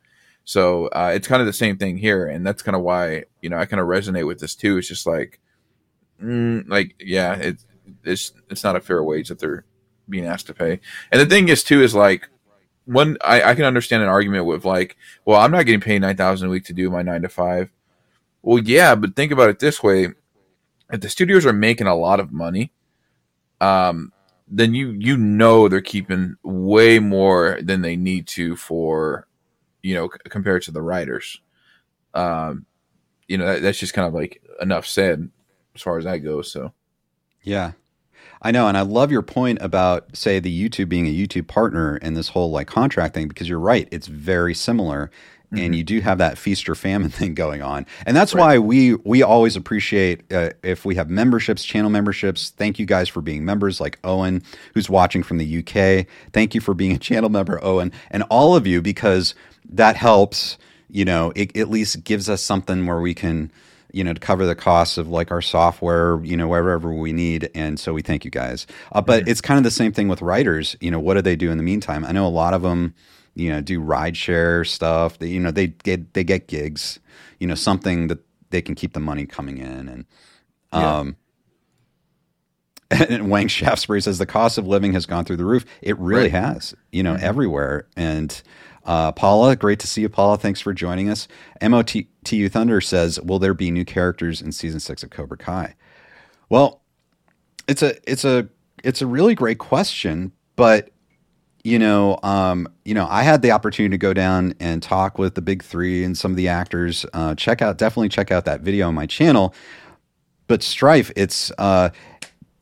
[0.43, 3.49] So uh, it's kind of the same thing here, and that's kind of why you
[3.49, 4.77] know I kind of resonate with this too.
[4.77, 5.39] It's just like,
[6.21, 7.65] mm, like yeah, it's
[8.03, 9.65] it's it's not a fair wage that they're
[10.10, 10.79] being asked to pay.
[11.12, 12.29] And the thing is too is like
[12.86, 16.17] one I, I can understand an argument with like, well, I'm not getting paid nine
[16.17, 17.69] thousand a week to do my nine to five.
[18.41, 20.10] Well, yeah, but think about it this way:
[20.91, 22.71] if the studios are making a lot of money,
[23.61, 24.13] um,
[24.47, 29.27] then you you know they're keeping way more than they need to for
[29.83, 31.41] you know c- compared to the writers.
[32.13, 32.65] Um,
[33.27, 35.29] you know that, that's just kind of like enough said
[35.75, 36.51] as far as that goes.
[36.51, 36.73] So
[37.43, 37.73] Yeah.
[38.41, 41.97] I know, and I love your point about say the YouTube being a YouTube partner
[42.01, 45.11] and this whole like contract thing because you're right, it's very similar.
[45.51, 48.93] And you do have that feast or famine thing going on, and that's why we
[48.95, 52.51] we always appreciate uh, if we have memberships, channel memberships.
[52.51, 54.43] Thank you guys for being members, like Owen,
[54.75, 56.05] who's watching from the UK.
[56.33, 59.33] Thank you for being a channel member, Owen, and all of you because
[59.69, 60.57] that helps.
[60.91, 63.51] You know, it at least gives us something where we can
[63.91, 67.49] you know, to cover the costs of like our software, you know, wherever we need.
[67.55, 68.67] And so we thank you guys.
[68.91, 70.75] Uh, but it's kind of the same thing with writers.
[70.79, 72.05] You know, what do they do in the meantime?
[72.05, 72.93] I know a lot of them,
[73.35, 75.19] you know, do ride share stuff.
[75.19, 76.99] They, you know, they get they get gigs.
[77.39, 79.87] You know, something that they can keep the money coming in.
[79.89, 80.05] And
[80.71, 81.15] um,
[82.91, 85.65] and Wang Shaftesbury says the cost of living has gone through the roof.
[85.81, 86.73] It really has.
[86.91, 87.87] You know, everywhere.
[87.95, 88.41] And
[88.85, 90.37] uh, Paula, great to see you, Paula.
[90.37, 91.27] Thanks for joining us.
[91.61, 95.75] MOTU Thunder says, "Will there be new characters in season six of Cobra Kai?"
[96.49, 96.81] Well,
[97.67, 98.49] it's a it's a
[98.83, 100.89] it's a really great question, but
[101.63, 105.35] you know, um, you know, I had the opportunity to go down and talk with
[105.35, 107.05] the big three and some of the actors.
[107.13, 109.53] Uh, check out definitely check out that video on my channel.
[110.47, 111.89] But Stryfe, it's uh,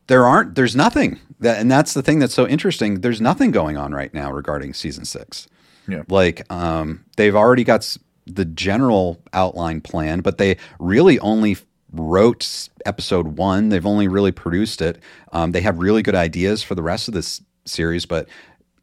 [0.08, 3.00] there aren't there's nothing that, and that's the thing that's so interesting.
[3.00, 5.48] There's nothing going on right now regarding season six.
[5.86, 6.02] Yeah.
[6.08, 11.56] Like um, they've already got the general outline plan, but they really only
[11.92, 13.70] wrote episode one.
[13.70, 15.00] They've only really produced it.
[15.32, 18.28] Um, they have really good ideas for the rest of this series, but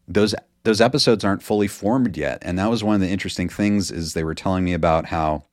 [0.08, 2.38] those those episodes aren't fully formed yet.
[2.42, 5.44] And that was one of the interesting things is they were telling me about how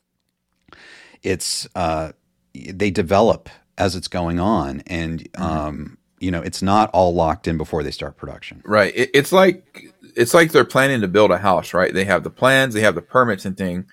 [1.22, 2.12] it's uh,
[2.54, 7.58] they develop as it's going on, and um, you know it's not all locked in
[7.58, 8.62] before they start production.
[8.66, 8.94] Right.
[8.96, 11.94] It, it's like it's like they're planning to build a house, right?
[11.94, 13.86] They have the plans, they have the permits and thing,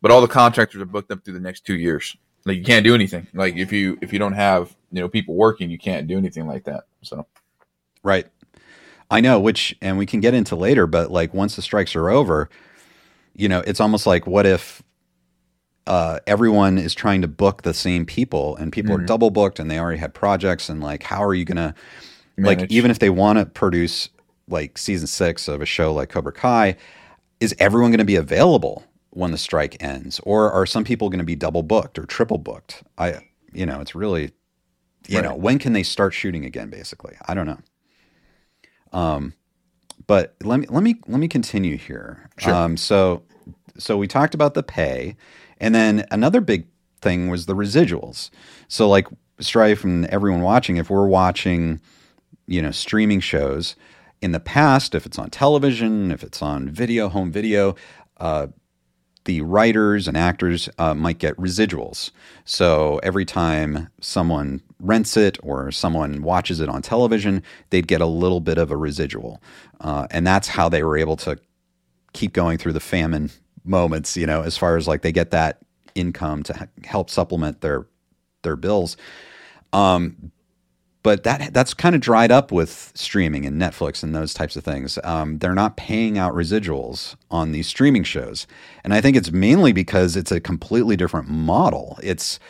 [0.00, 2.16] but all the contractors are booked up through the next two years.
[2.44, 3.26] Like you can't do anything.
[3.34, 6.46] Like if you if you don't have you know people working, you can't do anything
[6.46, 6.84] like that.
[7.02, 7.26] So
[8.06, 8.26] Right.
[9.10, 12.10] I know, which, and we can get into later, but like once the strikes are
[12.10, 12.48] over,
[13.34, 14.82] you know, it's almost like what if
[15.86, 19.70] uh, everyone is trying to book the same people and people are double booked and
[19.70, 21.74] they already had projects and like, how are you going to,
[22.42, 24.08] like, even if they want to produce
[24.48, 26.76] like season six of a show like Cobra Kai,
[27.40, 30.20] is everyone going to be available when the strike ends?
[30.24, 32.82] Or are some people going to be double booked or triple booked?
[32.98, 33.20] I,
[33.52, 34.32] you know, it's really,
[35.08, 35.24] you Right.
[35.24, 37.16] know, when can they start shooting again, basically?
[37.26, 37.58] I don't know.
[38.92, 39.34] Um,
[40.06, 42.30] but let me let me let me continue here.
[42.38, 42.54] Sure.
[42.54, 43.22] Um, so
[43.78, 45.16] so we talked about the pay,
[45.58, 46.66] and then another big
[47.00, 48.30] thing was the residuals.
[48.68, 49.06] So like
[49.40, 51.80] Stryfe and everyone watching, if we're watching,
[52.46, 53.76] you know, streaming shows
[54.22, 57.74] in the past, if it's on television, if it's on video, home video,
[58.18, 58.46] uh,
[59.26, 62.10] the writers and actors uh, might get residuals.
[62.44, 68.06] So every time someone rents it or someone watches it on television, they'd get a
[68.06, 69.42] little bit of a residual.
[69.80, 71.38] Uh, and that's how they were able to
[72.12, 73.30] keep going through the famine
[73.64, 75.58] moments, you know, as far as like they get that
[75.94, 77.86] income to help supplement their
[78.42, 78.96] their bills.
[79.72, 80.30] Um,
[81.06, 84.64] but that that's kind of dried up with streaming and Netflix and those types of
[84.64, 84.98] things.
[85.04, 88.44] Um, they're not paying out residuals on these streaming shows,
[88.82, 91.96] and I think it's mainly because it's a completely different model.
[92.02, 92.40] It's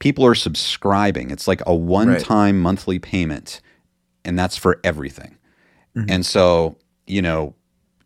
[0.00, 1.30] people are subscribing.
[1.30, 3.60] It's like a one-time monthly payment,
[4.24, 5.38] and that's for everything.
[6.10, 7.54] And so, you know,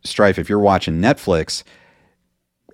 [0.04, 1.62] Stryfe, if you're watching Netflix,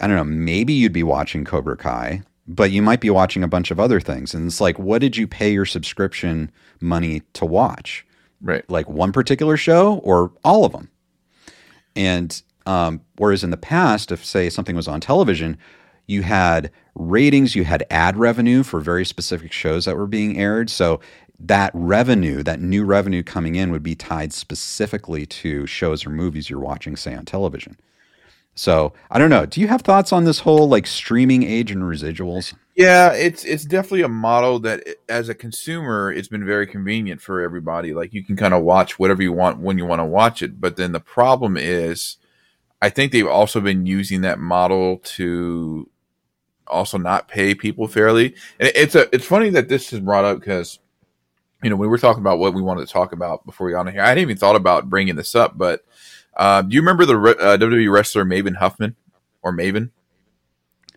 [0.00, 3.48] I don't know, maybe you'd be watching Cobra Kai, but you might be watching a
[3.48, 4.34] bunch of other things.
[4.34, 8.04] And it's like, what did you pay your subscription money to watch?
[8.42, 8.68] right.
[8.68, 10.90] Like one particular show or all of them?
[11.94, 15.58] And um, whereas in the past, if say something was on television,
[16.06, 20.70] you had ratings, you had ad revenue for very specific shows that were being aired.
[20.70, 21.00] So
[21.38, 26.50] that revenue, that new revenue coming in, would be tied specifically to shows or movies
[26.50, 27.76] you're watching, say on television.
[28.60, 29.46] So I don't know.
[29.46, 32.52] Do you have thoughts on this whole like streaming age and residuals?
[32.76, 37.22] Yeah, it's it's definitely a model that eh, as a consumer it's been very convenient
[37.22, 37.94] for everybody.
[37.94, 40.60] Like you can kind of watch whatever you want when you want to watch it.
[40.60, 42.18] But then the problem is
[42.82, 45.88] I think they've also been using that model to
[46.66, 48.34] also not pay people fairly.
[48.58, 50.80] And it's a it's funny that this is brought up because
[51.62, 53.86] you know we were talking about what we wanted to talk about before we got
[53.86, 54.02] on here.
[54.02, 55.82] I hadn't even thought about bringing this up, but
[56.40, 58.96] uh, do you remember the uh, WWE wrestler Maven Huffman
[59.42, 59.90] or Maven?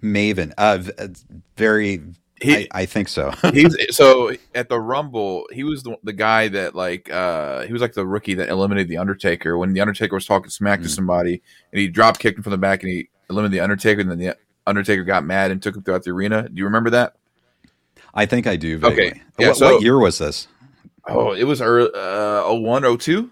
[0.01, 1.07] Maven, uh, uh,
[1.55, 2.01] very.
[2.41, 3.31] He- I, I think so.
[3.53, 7.81] he's so at the Rumble, he was the, the guy that like uh he was
[7.81, 10.95] like the rookie that eliminated the Undertaker when the Undertaker was talking smack to Mm.
[10.95, 14.11] somebody and he drop kicked him from the back and he eliminated the Undertaker and
[14.11, 14.35] then the
[14.67, 16.49] Undertaker got mad and took him throughout the arena.
[16.49, 17.15] Do you remember that?
[18.13, 18.77] I think I do.
[18.77, 19.07] Vaguely.
[19.11, 19.21] Okay.
[19.39, 20.47] Yeah, what, so- what year was this?
[21.07, 23.31] Oh, it was early, uh, 01, 02?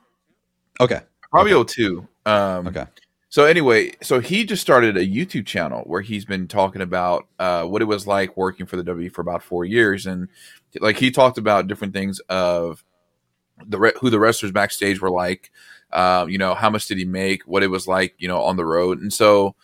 [0.79, 1.01] Okay.
[1.31, 2.07] Probably 02.
[2.25, 2.85] Um, Okay.
[3.31, 7.63] So anyway, so he just started a YouTube channel where he's been talking about uh,
[7.63, 10.27] what it was like working for the W for about four years, and
[10.81, 12.83] like he talked about different things of
[13.65, 15.49] the re- who the wrestlers backstage were like,
[15.93, 18.57] uh, you know, how much did he make, what it was like, you know, on
[18.57, 19.55] the road, and so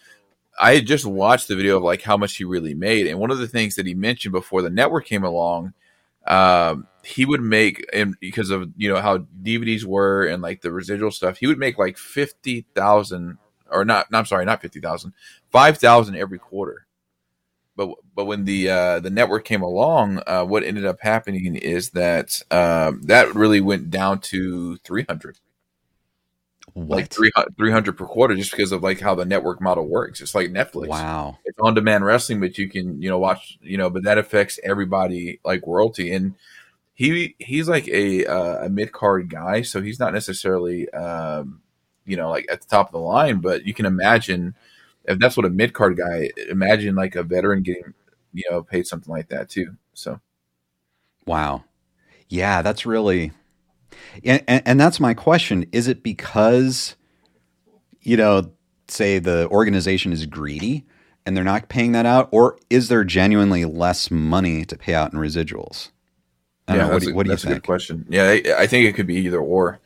[0.61, 3.31] I had just watched the video of like how much he really made, and one
[3.31, 5.73] of the things that he mentioned before the network came along,
[6.27, 10.71] um, he would make and because of you know how DVDs were and like the
[10.71, 13.37] residual stuff, he would make like fifty thousand
[13.69, 14.11] or not.
[14.11, 15.13] no, I'm sorry, not fifty thousand,
[15.49, 16.85] five thousand every quarter.
[17.75, 21.91] But but when the uh, the network came along, uh, what ended up happening is
[21.91, 25.39] that um, that really went down to three hundred,
[26.85, 27.55] like What?
[27.57, 30.21] 300 per quarter, just because of like how the network model works.
[30.21, 31.39] It's like Netflix Wow.
[31.45, 34.59] it's on demand wrestling, but you can, you know, watch, you know, but that affects
[34.63, 36.13] everybody like royalty.
[36.13, 36.35] And
[36.93, 41.61] he he's like a uh, a mid card guy, so he's not necessarily um,
[42.05, 44.55] you know, like at the top of the line, but you can imagine
[45.05, 47.93] if that's what a mid card guy imagine like a veteran getting,
[48.33, 49.77] you know, paid something like that too.
[49.93, 50.19] So
[51.25, 51.63] Wow.
[52.29, 53.31] Yeah, that's really
[54.23, 55.65] and, and, and that's my question.
[55.71, 56.95] Is it because
[58.01, 58.51] you know,
[58.87, 60.85] say the organization is greedy
[61.25, 65.11] and they're not paying that out, or is there genuinely less money to pay out
[65.11, 65.89] in residuals?
[66.67, 66.89] Don't know.
[66.89, 67.65] What do, a- what do you that's a good think?
[67.65, 68.05] question.
[68.09, 69.79] Yeah, I, I think it could be either or,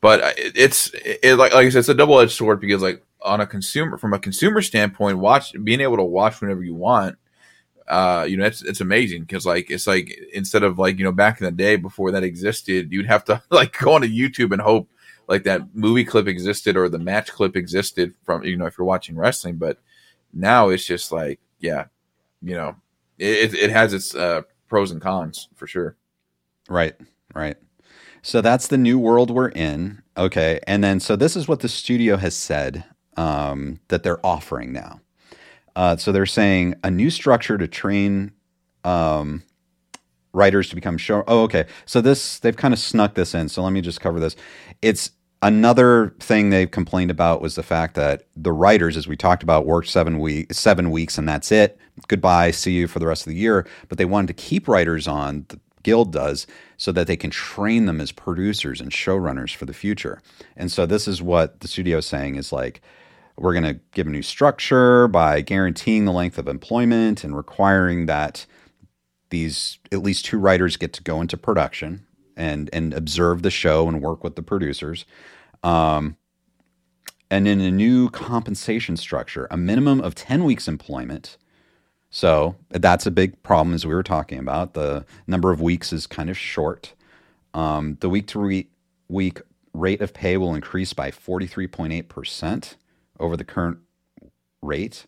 [0.00, 3.40] but it's it, like like I said, it's a double edged sword because like on
[3.40, 7.18] a consumer from a consumer standpoint, watch being able to watch whenever you want,
[7.88, 11.12] uh, you know, it's it's amazing because like it's like instead of like you know
[11.12, 14.60] back in the day before that existed, you'd have to like go onto YouTube and
[14.60, 14.88] hope
[15.28, 18.86] like that movie clip existed or the match clip existed from you know if you're
[18.86, 19.78] watching wrestling, but
[20.32, 21.86] now it's just like yeah,
[22.42, 22.76] you know,
[23.18, 25.96] it it has its uh, pros and cons for sure.
[26.68, 26.94] Right,
[27.34, 27.56] right.
[28.26, 30.02] So that's the new world we're in.
[30.16, 30.58] Okay.
[30.66, 32.84] And then, so this is what the studio has said
[33.16, 35.00] um, that they're offering now.
[35.76, 38.32] Uh, so they're saying a new structure to train
[38.82, 39.42] um,
[40.32, 41.22] writers to become show.
[41.28, 41.66] Oh, okay.
[41.84, 43.48] So this, they've kind of snuck this in.
[43.48, 44.36] So let me just cover this.
[44.80, 45.10] It's
[45.42, 49.66] another thing they've complained about was the fact that the writers, as we talked about,
[49.66, 51.78] worked seven weeks, seven weeks, and that's it.
[52.08, 52.52] Goodbye.
[52.52, 53.66] See you for the rest of the year.
[53.88, 55.44] But they wanted to keep writers on.
[55.48, 56.46] The guild does
[56.78, 60.20] so that they can train them as producers and showrunners for the future.
[60.56, 62.80] And so this is what the studio is saying is like
[63.38, 68.06] we're going to give a new structure by guaranteeing the length of employment and requiring
[68.06, 68.46] that
[69.30, 73.88] these at least two writers get to go into production and and observe the show
[73.88, 75.04] and work with the producers.
[75.62, 76.16] Um,
[77.30, 81.36] and in a new compensation structure, a minimum of 10 weeks employment.
[82.08, 84.74] So that's a big problem, as we were talking about.
[84.74, 86.94] The number of weeks is kind of short.
[87.52, 88.64] Um, the week to
[89.08, 89.40] week
[89.74, 92.76] rate of pay will increase by 43.8%
[93.20, 93.78] over the current
[94.62, 95.06] rate.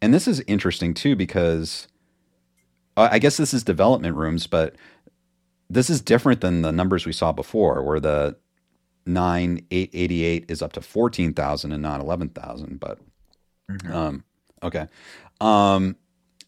[0.00, 1.88] And this is interesting too because
[2.96, 4.74] uh, I guess this is development rooms, but
[5.70, 8.36] this is different than the numbers we saw before, where the
[9.06, 12.80] 9888 is up to 14,000 and not 11,000.
[12.80, 12.98] But
[13.92, 14.24] um,
[14.62, 14.86] okay.
[15.40, 15.96] Um,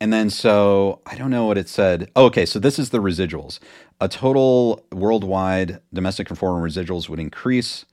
[0.00, 2.10] and then so I don't know what it said.
[2.16, 3.58] Oh, okay, so this is the residuals.
[4.00, 7.84] A total worldwide domestic and foreign residuals would increase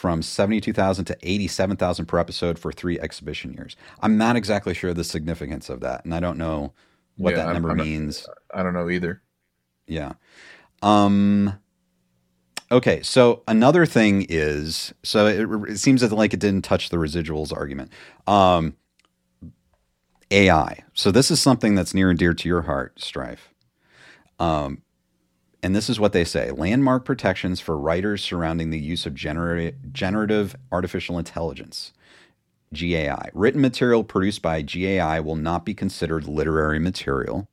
[0.00, 3.76] from 72,000 to 87,000 per episode for 3 exhibition years.
[4.00, 6.72] I'm not exactly sure the significance of that, and I don't know
[7.18, 8.26] what Yeah, that I'm- number I'm not- means.
[8.54, 9.20] I don't know either.
[9.86, 10.12] Yeah.
[10.80, 11.52] Um
[12.72, 16.96] okay, so another thing is so it, it seems that like it didn't touch the
[16.96, 17.92] residuals argument.
[18.26, 18.76] Um
[20.30, 20.82] AI.
[20.94, 23.50] So this is something that's near and dear to your heart, Stryfe.
[24.38, 24.80] Um
[25.62, 29.72] and this is what they say landmark protections for writers surrounding the use of genera-
[29.92, 31.92] generative artificial intelligence.
[32.72, 33.30] GAI.
[33.34, 37.48] Written material produced by GAI will not be considered literary material.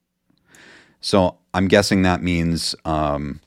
[1.02, 3.42] So I'm guessing that means um,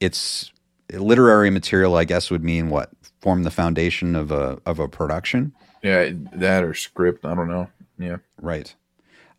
[0.00, 0.50] it's
[0.92, 1.96] literary material.
[1.96, 5.52] I guess would mean what form the foundation of a of a production,
[5.82, 7.24] Yeah, that or script.
[7.24, 7.68] I don't know.
[7.98, 8.16] Yeah.
[8.40, 8.74] right?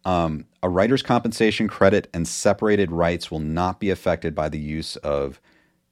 [0.06, 4.96] Um, a writer's compensation credit and separated rights will not be affected by the use
[4.98, 5.42] of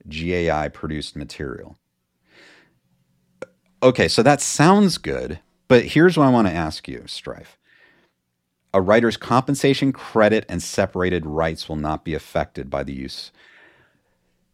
[0.10, 1.78] GAI produced material.
[3.84, 7.58] Okay, so that sounds good, but here's what I want to ask you, Stryfe.
[8.74, 13.32] A writer's compensation credit and separated rights will not be affected by the use.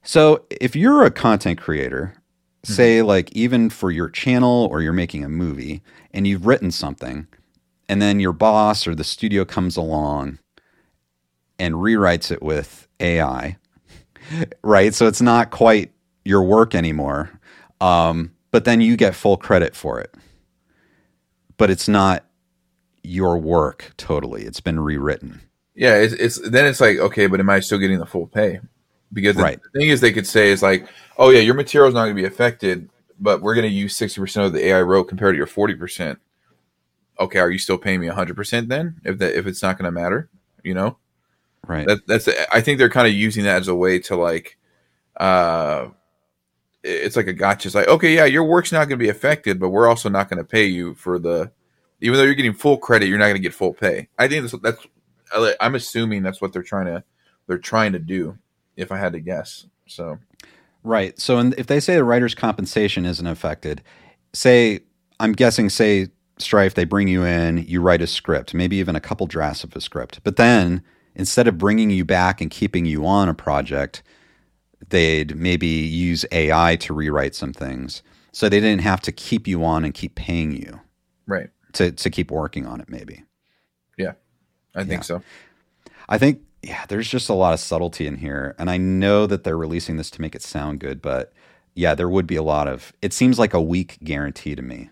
[0.03, 2.15] So, if you're a content creator
[2.63, 5.81] say like even for your channel or you're making a movie
[6.13, 7.27] and you've written something
[7.89, 10.39] and then your boss or the studio comes along
[11.59, 13.57] and rewrites it with AI,
[14.63, 14.93] right?
[14.93, 15.91] So it's not quite
[16.25, 17.29] your work anymore.
[17.81, 20.13] Um, but then you get full credit for it.
[21.57, 22.25] But it's not
[23.03, 24.43] your work totally.
[24.43, 25.41] It's been rewritten.
[25.75, 28.59] Yeah, it's, it's then it's like okay, but am I still getting the full pay?
[29.11, 29.59] Because the, Right.
[29.61, 32.15] the thing is, they could say is like, oh yeah, your material is not going
[32.15, 35.33] to be affected, but we're going to use sixty percent of the AI wrote compared
[35.33, 36.19] to your forty percent.
[37.19, 38.99] Okay, are you still paying me hundred percent then?
[39.03, 40.29] If that if it's not going to matter,
[40.63, 40.97] you know,
[41.67, 41.87] Right.
[41.87, 44.57] that that's I think they're kind of using that as a way to like,
[45.17, 45.87] uh,
[46.83, 47.67] it's like a gotcha.
[47.67, 50.29] It's like okay, yeah, your work's not going to be affected, but we're also not
[50.29, 51.51] going to pay you for the,
[52.01, 54.09] even though you're getting full credit, you're not going to get full pay.
[54.17, 57.03] I think that's that's I'm assuming that's what they're trying to
[57.47, 58.37] they're trying to do.
[58.75, 60.17] If I had to guess, so
[60.83, 61.17] Right.
[61.19, 63.81] So in, if they say the writer's compensation isn't affected,
[64.33, 64.81] say,
[65.19, 66.09] I'm guessing, say,
[66.43, 69.75] Stryfe, they bring you in, you write a script, maybe even a couple drafts of
[69.75, 70.19] a script.
[70.23, 70.83] But then
[71.15, 74.03] instead of bringing you back and keeping you on a project,
[74.89, 78.03] they'd maybe use AI to rewrite some things.
[78.31, 80.79] So they didn't have to keep you on and keep paying you
[81.27, 83.23] right, to, to keep working on it, maybe.
[83.97, 84.13] yeah,
[84.75, 85.01] I think Yeah.
[85.01, 85.23] so.
[86.09, 88.55] I think, yeah, there's just a lot of subtlety in here.
[88.57, 91.31] And I know that they're releasing this to make it sound good, but
[91.75, 94.89] yeah, there would be a lot of, it seems like a weak guarantee to me.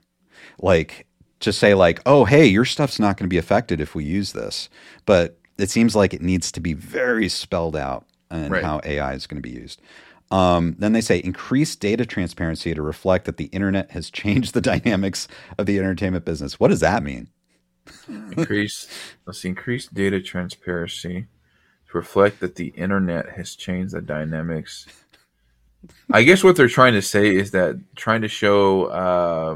[0.60, 1.08] Like,
[1.42, 4.34] just say, like, oh, hey, your stuff's not going to be affected if we use
[4.34, 4.70] this.
[5.06, 8.64] But it seems like it needs to be very spelled out and Right.
[8.64, 9.82] how AI is going to be used.
[10.32, 14.62] Um, then they say increase data transparency to reflect that the internet has changed the
[14.74, 15.28] dynamics
[15.58, 16.60] of the entertainment business.
[16.60, 17.28] What does that mean?
[18.08, 18.88] Increase
[19.26, 21.28] let's see, increase data transparency
[21.90, 24.88] to reflect that the internet has changed the dynamics.
[26.12, 29.56] I guess what they're trying to say is that trying to show, uh,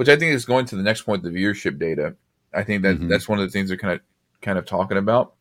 [0.00, 2.14] which I think is going to the next point, the viewership data.
[2.54, 3.10] I think that Mhm.
[3.10, 4.00] that's one of the things they're kind of
[4.40, 5.34] kind of talking about.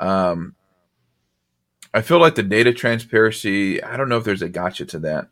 [0.00, 0.56] Um,
[1.94, 3.80] I feel like the data transparency.
[3.80, 5.28] I don't know if there's a gotcha to that.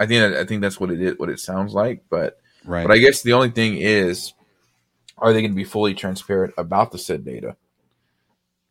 [0.00, 2.86] I think I think that's what it is, what it sounds like, but Right.
[2.86, 4.32] but I guess the only thing is,
[5.18, 7.56] are they going to be fully transparent about the said data?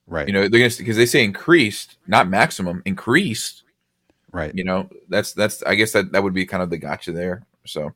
[0.08, 0.26] right.
[0.28, 3.62] You know, they're going to because they say increased, not maximum, increased.
[4.32, 4.52] right.
[4.56, 5.62] You know, that's that's.
[5.62, 7.46] I guess that that would be kind of the gotcha there.
[7.68, 7.94] So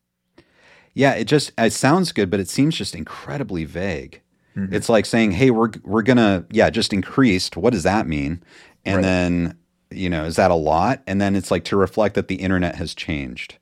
[1.00, 4.20] Yeah, it just it sounds good, but it seems just incredibly vague.
[4.58, 4.74] Mhm.
[4.74, 7.56] It's like saying, "Hey, we're we're gonna yeah, just increased.
[7.56, 8.44] What does that mean?"
[8.86, 9.04] And Right.
[9.04, 9.58] then
[9.92, 11.02] you know, is that a lot?
[11.08, 13.58] And then it's like to reflect that the internet has changed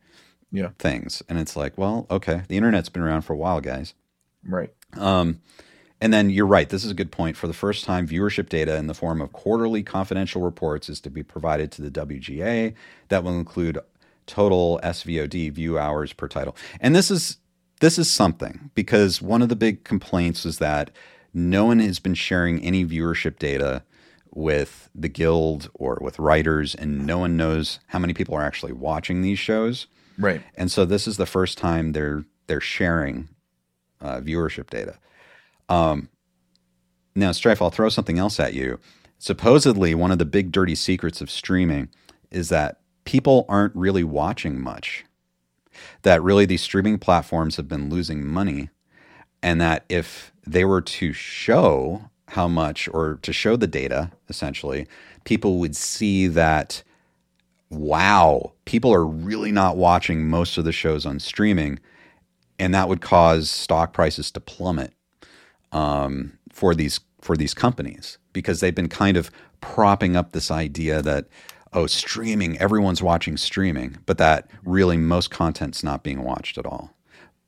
[0.51, 3.93] yeah, things, and it's like, well, okay, the internet's been around for a while, guys.
[4.43, 5.39] right, Um,
[6.01, 6.67] and then you're right.
[6.69, 7.37] This is a good point.
[7.37, 11.09] For the first time, viewership data in the form of quarterly confidential reports is to
[11.09, 12.73] be provided to the WGA.
[13.09, 13.77] That will include
[14.27, 16.55] total SVOD view hours per title.
[16.79, 17.37] And this is
[17.79, 20.91] this is something because one of the big complaints is that
[21.33, 23.83] no one has been sharing any viewership data
[24.33, 28.71] with the guild or with writers, and no one knows how many people are actually
[28.71, 29.87] watching these shows.
[30.17, 30.41] right.
[30.55, 33.29] And so this is the first time they're they're sharing
[34.01, 34.97] uh, viewership data.
[35.69, 36.09] Um,
[37.15, 38.79] now, Stryfe, I'll throw something else at you.
[39.17, 41.89] Supposedly, one of the big dirty secrets of streaming
[42.29, 45.05] is that people aren't really watching much.
[46.01, 48.69] That really these streaming platforms have been losing money,
[49.41, 54.87] and that if they were to show how much or to show the data, essentially,
[55.23, 56.83] people would see that
[57.69, 61.79] wow, people are really not watching most of the shows on streaming,
[62.59, 64.93] and that would cause stock prices to plummet
[65.71, 69.31] um, for these for these companies because they've been kind of
[69.61, 71.27] propping up this idea that
[71.73, 76.93] oh, streaming, everyone's watching streaming, but that really most content's not being watched at all.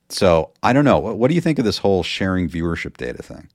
[0.10, 1.00] So I don't know.
[1.00, 3.50] What, what do you think of this whole sharing viewership data thing?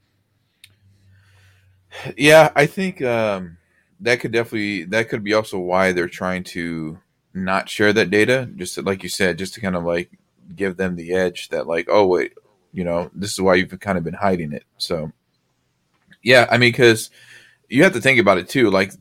[2.16, 3.58] Yeah, I think um,
[4.00, 6.98] that could definitely that could be also why they're trying to
[7.32, 8.48] not share that data.
[8.56, 10.10] Just to- like you said, just to kind of like
[10.54, 12.34] give them the edge that like, oh wait,
[12.72, 14.64] you know, this is why you've kind of been hiding it.
[14.78, 15.12] So,
[16.22, 17.10] yeah, I mean, because
[17.68, 18.70] you have to think about it too.
[18.70, 18.92] Like,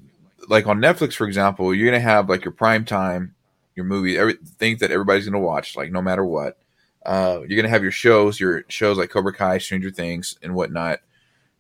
[0.49, 3.35] like on Netflix, for example, you're gonna have like your prime time,
[3.75, 6.57] your movie, every things that everybody's gonna watch, like no matter what.
[7.05, 10.99] Uh, you're gonna have your shows, your shows like Cobra Kai, Stranger Things, and whatnot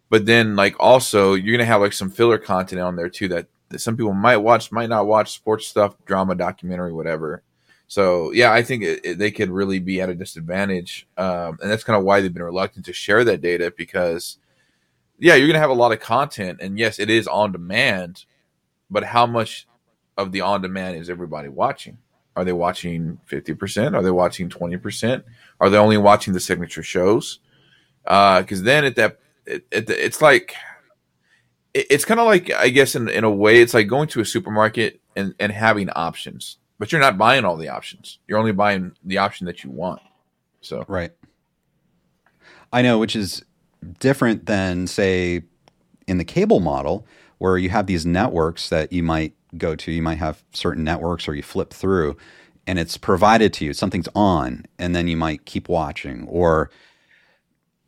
[0.09, 3.47] but then like also you're gonna have like some filler content on there too that,
[3.69, 7.41] that some people might watch might not watch sports stuff drama documentary whatever
[7.87, 11.71] so yeah i think it, it- they could really be at a disadvantage um, and
[11.71, 14.37] that's kind of why they've been reluctant to share that data because
[15.19, 18.25] yeah you're gonna have a lot of content and yes it is on demand
[18.93, 19.67] but how much
[20.17, 21.97] of the on demand is everybody watching
[22.35, 23.95] Are they watching 50%?
[23.95, 25.23] Are they watching 20%?
[25.59, 27.39] Are they only watching the signature shows?
[28.03, 30.55] Because uh, then at that, it, it, it's like,
[31.73, 34.21] it, it's kind of like, I guess, in, in a way, it's like going to
[34.21, 38.19] a supermarket and, and having options, but you're not buying all the options.
[38.27, 40.01] You're only buying the option that you want.
[40.61, 41.11] So, right.
[42.71, 43.43] I know, which is
[43.99, 45.43] different than, say,
[46.07, 47.05] in the cable model,
[47.43, 49.91] where you have these networks that you might go to.
[49.91, 52.15] You might have certain networks or you flip through
[52.65, 53.73] and it's provided to you.
[53.73, 56.25] Something's on, and then you might keep watching.
[56.29, 56.69] Or,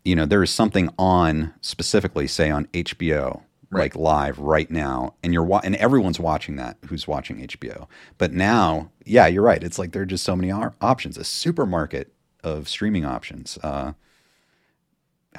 [0.03, 3.83] you know, there is something on specifically, say on HBO, right.
[3.83, 7.87] like live right now, and you're wa- and everyone's watching that who's watching HBO.
[8.17, 9.63] But now, yeah, you're right.
[9.63, 12.11] It's like there are just so many options, a supermarket
[12.43, 13.57] of streaming options.
[13.63, 13.93] Uh,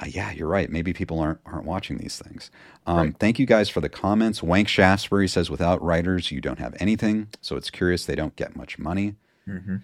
[0.01, 0.69] uh, yeah, you're right.
[0.69, 2.51] Maybe people aren't aren't watching these things.
[2.85, 3.17] Um, right.
[3.19, 4.43] Thank you guys for the comments.
[4.43, 8.55] Wank Shaftesbury says, "Without writers, you don't have anything." So it's curious they don't get
[8.55, 9.15] much money.
[9.47, 9.77] Mm-hmm.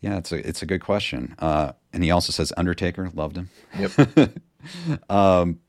[0.00, 1.34] Yeah, it's a it's a good question.
[1.38, 4.38] Uh, and he also says, "Undertaker loved him." Yep.
[5.10, 5.60] um,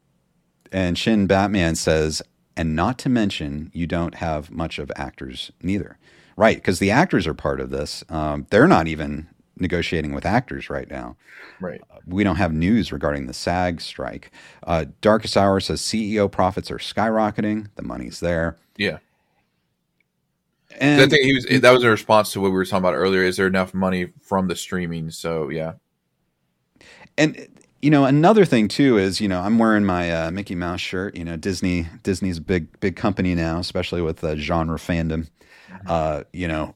[0.71, 2.21] and Shin Batman says,
[2.55, 5.97] "And not to mention, you don't have much of actors neither."
[6.37, 8.03] Right, because the actors are part of this.
[8.09, 11.15] Um, they're not even negotiating with actors right now.
[11.59, 11.81] Right.
[11.91, 14.31] Uh, we don't have news regarding the SAG strike.
[14.63, 17.67] Uh, Darkest Hour says CEO profits are skyrocketing.
[17.75, 18.57] The money's there.
[18.77, 18.97] Yeah.
[20.79, 22.95] And I think he was that was a response to what we were talking about
[22.95, 23.23] earlier.
[23.23, 25.09] Is there enough money from the streaming?
[25.09, 25.73] So yeah.
[27.17, 27.47] And
[27.81, 31.15] you know another thing too is you know I'm wearing my uh, Mickey Mouse shirt.
[31.15, 35.29] You know Disney Disney's a big big company now, especially with the genre fandom.
[35.69, 35.87] Mm-hmm.
[35.87, 36.75] Uh, you know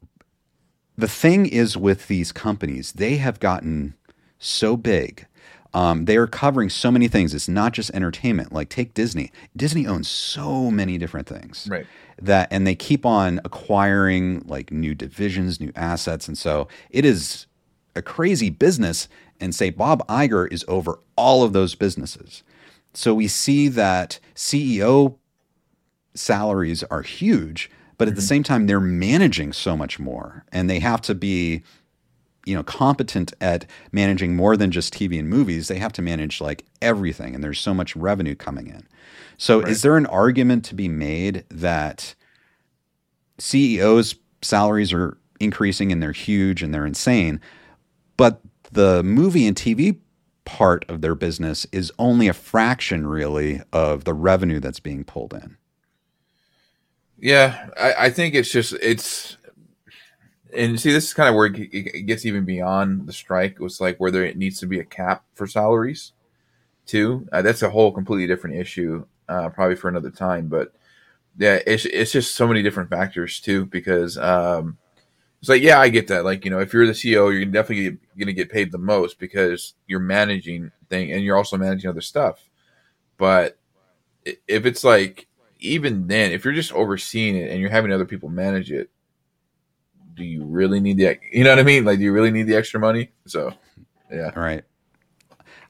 [1.00, 3.96] the thing is with these companies, they have gotten
[4.38, 5.26] so big.
[5.74, 7.34] Um, they are covering so many things.
[7.34, 8.52] It's not just entertainment.
[8.52, 9.32] Like take Disney.
[9.56, 11.68] Disney owns so many different things.
[11.70, 11.86] Right.
[12.22, 17.46] That and they keep on acquiring like new divisions, new assets, and so it is
[17.96, 19.08] a crazy business.
[19.40, 22.44] And say Bob Iger is over all of those businesses.
[22.94, 25.16] So we see that CEO
[26.14, 28.16] salaries are huge, but at mm-hmm.
[28.16, 31.62] the same time they're managing so much more and they have to be
[32.48, 36.42] you know competent at managing more than just TV and movies they have to manage
[36.42, 38.88] like everything and there's so much revenue coming in
[39.38, 39.70] so right.
[39.70, 42.16] is there an argument to be made that
[43.38, 47.40] CEOs salaries are increasing and they're huge and they're insane
[48.18, 48.42] but
[48.72, 50.00] the movie and TV
[50.46, 55.34] part of their business is only a fraction really of the revenue that's being pulled
[55.34, 55.59] in
[57.20, 59.38] yeah, I, I think it's just it's
[60.54, 63.80] and see this is kind of where it gets even beyond the strike it was
[63.80, 66.14] like whether it needs to be a cap for salaries
[66.86, 67.28] too.
[67.32, 70.74] Uh, that's a whole completely different issue uh, probably for another time but
[71.38, 74.78] yeah it's, it's just so many different factors too because um,
[75.40, 77.98] it's like yeah i get that like you know if you're the ceo you're definitely
[78.18, 82.02] going to get paid the most because you're managing thing and you're also managing other
[82.02, 82.44] stuff
[83.18, 83.58] but
[84.26, 85.29] if it's like
[85.60, 88.90] even then, if you're just overseeing it and you're having other people manage it,
[90.16, 91.86] do you really need the you know what I mean?
[91.86, 93.12] Like, do you really need the extra money?
[93.26, 93.54] So,
[94.12, 94.64] yeah, right.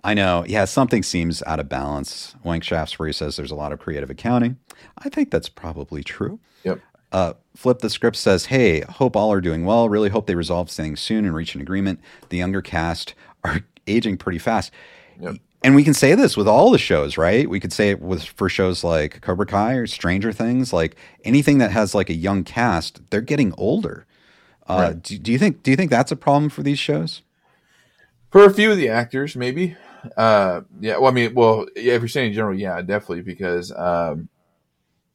[0.04, 0.46] I know.
[0.48, 2.36] Yeah, something seems out of balance.
[2.44, 4.58] Wank Shaftesbury says there's a lot of creative accounting.
[4.98, 6.40] I think that's probably true.
[6.64, 6.80] Yep.
[7.12, 9.90] Uh, Flip the script says, "Hey, hope all are doing well.
[9.90, 12.00] Really hope they resolve things soon and reach an agreement.
[12.30, 13.14] The younger cast
[13.44, 14.72] are aging pretty fast.
[15.20, 17.49] Yep and we can say this with all the shows, right?
[17.49, 21.57] We could say it with for shows like Cobra Kai or Stranger Things, like anything
[21.57, 24.05] that has like a young cast, they're getting older.
[24.68, 25.03] Uh, right.
[25.03, 27.24] do, do, you think do you think that's a problem for these shows?
[28.32, 29.76] For a few of the actors, maybe.
[30.16, 30.97] Uh, yeah.
[30.97, 31.95] Well, I mean, well, yeah.
[31.95, 34.30] If you're saying in general, yeah, definitely, because um,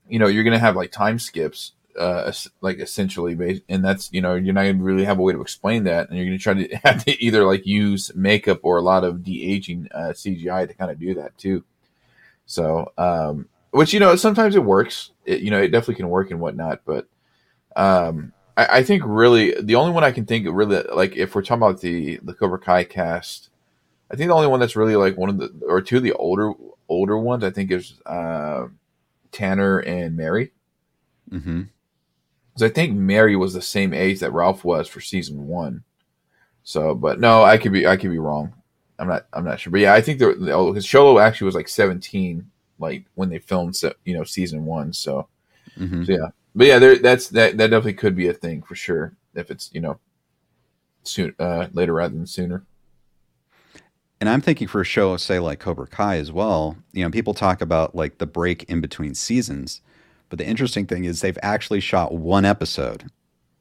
[0.08, 4.20] you know you're gonna have like time skips uh, like essentially based, and that's you
[4.20, 6.54] know you're not to really have a way to explain that, and you're to try
[6.54, 10.66] to have to either like use makeup or a lot of de aging uh, CGI
[10.66, 11.64] to kind of do that too.
[12.46, 16.30] So, um, which you know sometimes it works, it, you know it definitely can work
[16.30, 17.06] and whatnot, but
[17.76, 21.42] um, I, I, think really the only one I can think really like if we're
[21.42, 23.50] talking about the the Cobra Kai cast,
[24.10, 26.12] I think the only one that's really like one of the or two of the
[26.12, 26.52] older
[26.88, 28.66] older ones I think is uh,
[29.32, 30.52] Tanner and Mary.
[31.30, 31.62] Mm-hmm
[32.54, 35.82] because I think Mary was the same age that Ralph was for season one.
[36.62, 38.54] So, but no, I could be I could be wrong.
[38.98, 42.48] I'm not I'm not sure, but yeah, I think because Xolo actually was like 17,
[42.78, 44.92] like when they filmed you know season one.
[44.92, 45.26] So,
[45.76, 46.04] mm-hmm.
[46.04, 49.14] so yeah, but yeah, there that's that that definitely could be a thing for sure
[49.34, 49.98] if it's you know
[51.02, 52.64] soon uh, later rather than sooner.
[54.20, 56.76] And I'm thinking for a show, say like Cobra Kai as well.
[56.92, 59.82] You know, people talk about like the break in between seasons
[60.34, 63.04] but the interesting thing is they've actually shot one episode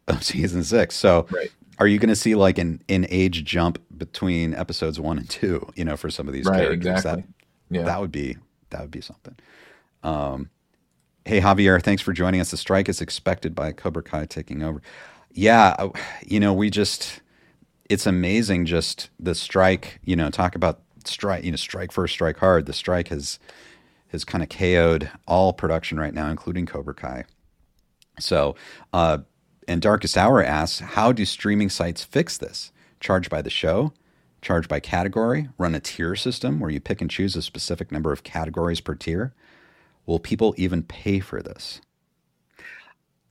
[0.07, 0.95] of season six.
[0.95, 1.51] So, Right.
[1.77, 5.69] are you going to see like an an age jump between episodes one and two?
[5.75, 7.25] You know, for some of these Right, characters, exactly.
[7.69, 7.83] that Yeah.
[7.83, 8.37] that would be
[8.71, 9.35] that would be something.
[10.01, 10.49] Um,
[11.25, 12.49] hey Javier, thanks for joining us.
[12.49, 14.81] The strike is expected by Cobra Kai taking over.
[15.31, 15.89] Yeah, uh,
[16.25, 17.21] you know, we just
[17.87, 22.37] it's amazing just the strike, you know, talk about strike, you know, strike first, strike
[22.37, 22.65] hard.
[22.65, 23.37] The strike has
[24.13, 27.25] has kind of KO'd all production right now, including Cobra Kai.
[28.19, 28.55] So,
[28.93, 29.19] uh,
[29.67, 32.71] and Darkest Hour asks, how do streaming sites fix this?
[32.99, 33.91] Charge by the show,
[34.41, 38.13] charge by category, run a tier system where you pick and choose a specific number
[38.13, 39.33] of categories per tier.
[40.05, 41.81] Will people even pay for this?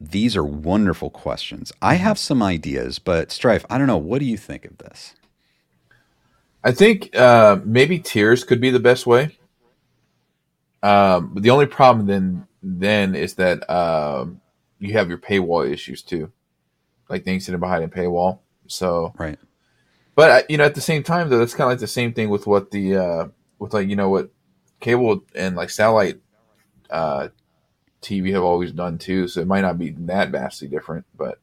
[0.01, 1.72] These are wonderful questions.
[1.80, 3.99] I have some ideas, but Stryfe, I don't know.
[3.99, 5.14] What do you think of this?
[6.64, 9.39] I think uh, maybe tiers could be the best way.
[10.83, 14.41] Um, but the only problem then then is that um,
[14.78, 16.33] you have your paywall issues too,
[17.09, 18.41] like things sitting behind a paywall.
[18.66, 19.39] So, Right.
[20.14, 22.12] but uh, you know, at the same time though, that's kind of like the same
[22.12, 23.28] thing with what the uh,
[23.59, 24.30] with like you know what
[24.80, 26.20] cable and like satellite
[26.91, 27.28] uh,
[28.03, 29.28] TV have always done too.
[29.28, 31.39] So it might not be that vastly different, but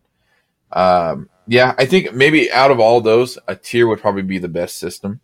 [0.72, 4.48] um, yeah, I think maybe out of all those, a tier would probably be the
[4.48, 5.20] best system.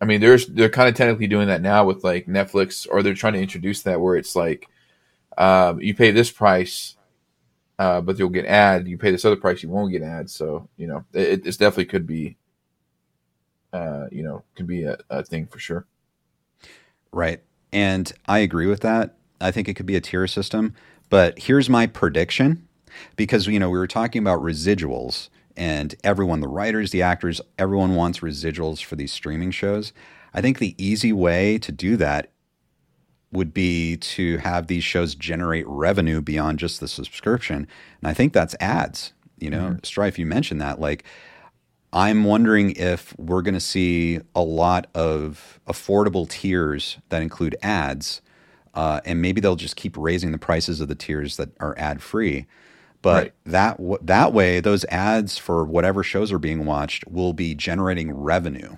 [0.00, 3.14] I mean, there's they're kind of technically doing that now with like Netflix, or they're
[3.14, 4.66] trying to introduce that where it's like
[5.36, 6.96] um, you pay this price,
[7.78, 8.88] uh, but you'll get ad.
[8.88, 10.34] You pay this other price, you won't get ads.
[10.34, 12.36] So you know, it, it definitely could be,
[13.72, 15.86] uh, you know, could be a, a thing for sure.
[17.12, 17.42] Right.
[17.72, 19.16] And I agree with that.
[19.40, 20.74] I think it could be a tier system.
[21.08, 22.68] But here's my prediction
[23.16, 25.28] because, you know, we were talking about residuals
[25.60, 29.92] and everyone, the writers, the actors, everyone wants residuals for these streaming shows.
[30.32, 32.30] I think the easy way to do that
[33.30, 37.68] would be to have these shows generate revenue beyond just the subscription.
[38.00, 39.12] And I think that's ads.
[39.38, 40.80] You know, Stryfe, you mentioned that.
[40.80, 41.04] Like,
[41.92, 48.22] I'm wondering if we're going to see a lot of affordable tiers that include ads,
[48.72, 52.00] uh, and maybe they'll just keep raising the prices of the tiers that are ad
[52.00, 52.46] free.
[53.02, 53.32] But Right.
[53.46, 58.12] that w- that way, those ads for whatever shows are being watched will be generating
[58.12, 58.76] revenue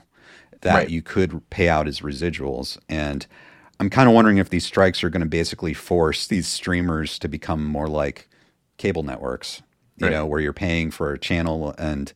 [0.62, 0.89] that Right.
[0.89, 2.79] you could pay out as residuals.
[2.89, 3.27] And
[3.81, 7.29] I'm kind of wondering if these strikes are going to basically force these streamers to
[7.29, 8.29] become more like
[8.79, 9.62] cable networks,
[9.97, 10.11] you Right.
[10.11, 12.12] know, where you're paying for a channel and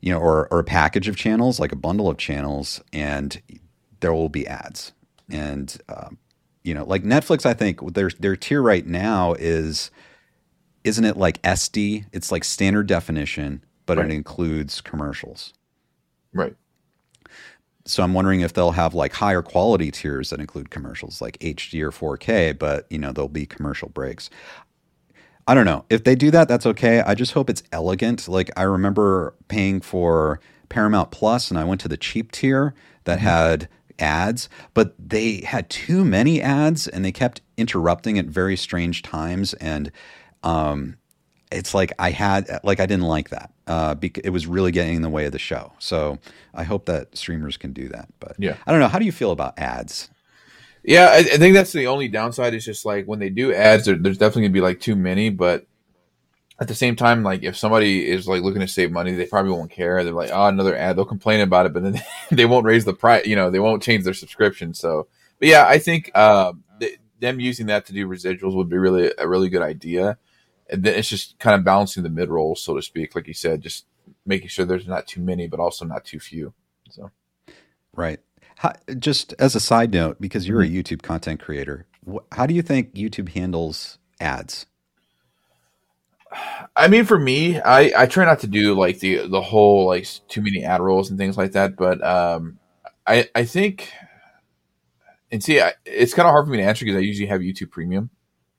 [0.00, 3.40] you know, or or a package of channels, like a bundle of channels, and
[4.00, 4.92] there will be ads.
[5.30, 6.18] And um,
[6.62, 9.90] you know, like Netflix, I think their their tier right now is,
[10.84, 12.04] isn't it like SD?
[12.12, 14.10] It's like standard definition, but Right.
[14.10, 15.52] it includes commercials.
[16.32, 16.54] Right.
[17.86, 21.82] So I'm wondering if they'll have like higher quality tiers that include commercials, like HD
[21.82, 24.30] or 4K, but you know there'll be commercial breaks.
[25.46, 25.84] I don't know.
[25.90, 27.00] If they do that, that's okay.
[27.02, 28.26] I just hope it's elegant.
[28.28, 32.74] Like I remember paying for Paramount Plus and I went to the cheap tier
[33.04, 33.26] that mm-hmm.
[33.28, 33.68] had
[33.98, 39.52] ads, but they had too many ads and they kept interrupting at very strange times
[39.54, 39.92] and
[40.44, 40.96] um
[41.50, 43.52] it's like I had like I didn't like that.
[43.66, 45.72] Uh bec- it was really getting in the way of the show.
[45.78, 46.18] So
[46.54, 48.08] I hope that streamers can do that.
[48.20, 48.56] But Yeah.
[48.66, 48.88] I don't know.
[48.88, 50.10] How do you feel about ads?
[50.86, 52.52] Yeah, I, I think that's the only downside.
[52.54, 55.30] Is just like when they do ads, there, there's definitely gonna be like too many.
[55.30, 55.66] But
[56.60, 59.52] at the same time, like if somebody is like looking to save money, they probably
[59.52, 60.04] won't care.
[60.04, 60.96] They're like, oh, another ad.
[60.96, 63.26] They'll complain about it, but then they won't raise the price.
[63.26, 64.74] You know, they won't change their subscription.
[64.74, 68.76] So, but yeah, I think uh, th- them using that to do residuals would be
[68.76, 70.18] really a really good idea.
[70.74, 73.14] And then it's just kind of balancing the mid rolls, so to speak.
[73.14, 73.86] Like you said, just
[74.26, 76.52] making sure there's not too many, but also not too few.
[76.90, 77.10] So.
[77.94, 78.20] Right.
[78.56, 82.54] How, just as a side note, because you're a YouTube content creator, wh- how do
[82.54, 84.66] you think YouTube handles ads?
[86.74, 90.08] I mean, for me, I, I try not to do like the the whole like
[90.28, 91.76] too many ad rolls and things like that.
[91.76, 92.58] But um,
[93.06, 93.92] I I think,
[95.30, 97.40] and see, I, it's kind of hard for me to answer because I usually have
[97.40, 98.10] YouTube Premium,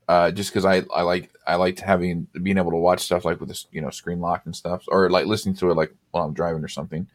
[0.07, 3.39] uh, just because I, I like I liked having being able to watch stuff like
[3.39, 6.25] with this you know screen locked and stuff, or like listening to it like while
[6.25, 7.07] I'm driving or something.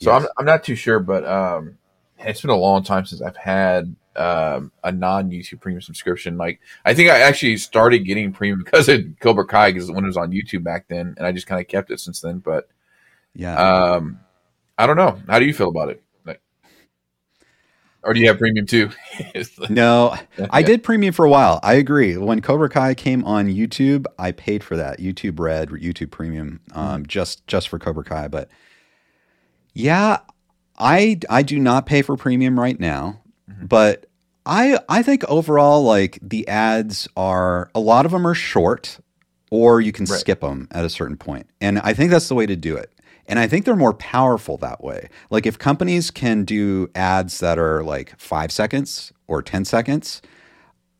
[0.00, 0.22] So Yes.
[0.22, 1.78] I'm I'm not too sure, but um,
[2.18, 6.36] it's been a long time since I've had um, a non YouTube Premium subscription.
[6.36, 10.08] Like I think I actually started getting premium because of Cobra Kai because when it
[10.08, 12.38] was on YouTube back then, and I just kind of kept it since then.
[12.38, 12.68] But
[13.34, 13.56] Yeah.
[13.56, 14.20] um,
[14.78, 15.18] I don't know.
[15.26, 16.02] How do you feel about it?
[18.06, 18.90] Or do you have premium too?
[19.68, 20.16] no,
[20.50, 21.58] I did premium for a while.
[21.62, 22.16] I agree.
[22.16, 27.04] When Cobra Kai came on YouTube, I paid for that YouTube Red, YouTube Premium, um,
[27.06, 28.28] just just for Cobra Kai.
[28.28, 28.48] But
[29.74, 30.18] yeah,
[30.78, 33.20] I I do not pay for premium right now,
[33.62, 34.06] but
[34.44, 38.98] I I think overall like the ads are a lot of them are short.
[39.52, 40.18] or you can Right.
[40.18, 41.16] skip them at a certain.
[41.60, 42.90] And I think that's the way to do it.
[43.28, 45.08] And I think they're more powerful that way.
[45.30, 50.22] Like if companies can do ads that are like five seconds or 10 seconds,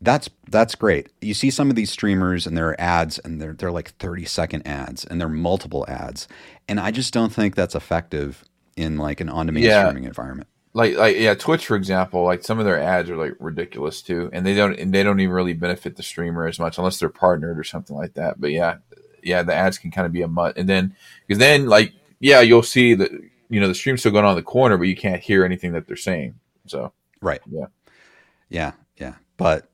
[0.01, 1.09] that's that's great.
[1.21, 4.67] You see some of these streamers and their ads and they're they're like 30 second
[4.67, 6.29] ads and they're multiple ads.
[6.69, 8.45] And I just don't think that's effective
[8.77, 9.85] in like an on-demand Yeah.
[9.87, 10.49] streaming environment.
[10.75, 14.29] like like yeah twitch for example like some of their ads are like ridiculous too
[14.35, 17.09] and they don't and they don't even really benefit the streamer as much unless they're
[17.09, 18.75] partnered or something like that but yeah
[19.23, 20.95] yeah the ads can kind of be a mutt and then
[21.27, 23.11] because then like yeah you'll see that
[23.49, 25.73] you know the stream's still going on in the corner but you can't hear anything
[25.73, 26.35] that they're saying
[26.67, 27.41] so Right.
[27.51, 27.67] Yeah.
[28.49, 28.73] Yeah.
[28.97, 29.15] Yeah.
[29.37, 29.69] But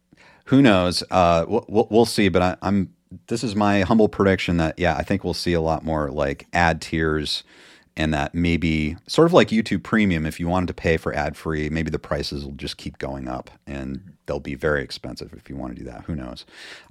[0.47, 1.03] who knows?
[1.11, 2.29] Uh, we'll, we'll, see.
[2.29, 2.95] But I, I'm.
[3.27, 6.47] This is my humble prediction that yeah, I think we'll see a lot more like
[6.55, 7.45] ad tiers,
[7.95, 10.25] and that maybe sort of like YouTube Premium.
[10.25, 13.29] If you wanted to pay for ad free, maybe the prices will just keep going
[13.29, 16.05] up, and they'll be very expensive if you want to do that.
[16.05, 16.47] Who knows?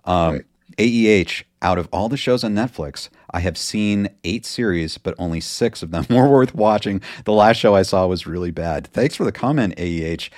[0.06, 0.46] Um, Right.
[0.78, 5.40] AEH, out of all the shows on Netflix, I have seen eight series, but only
[5.40, 7.02] six of them were worth watching.
[7.26, 8.88] The last show I saw was really bad.
[8.88, 10.30] Thanks for the comment, AEH.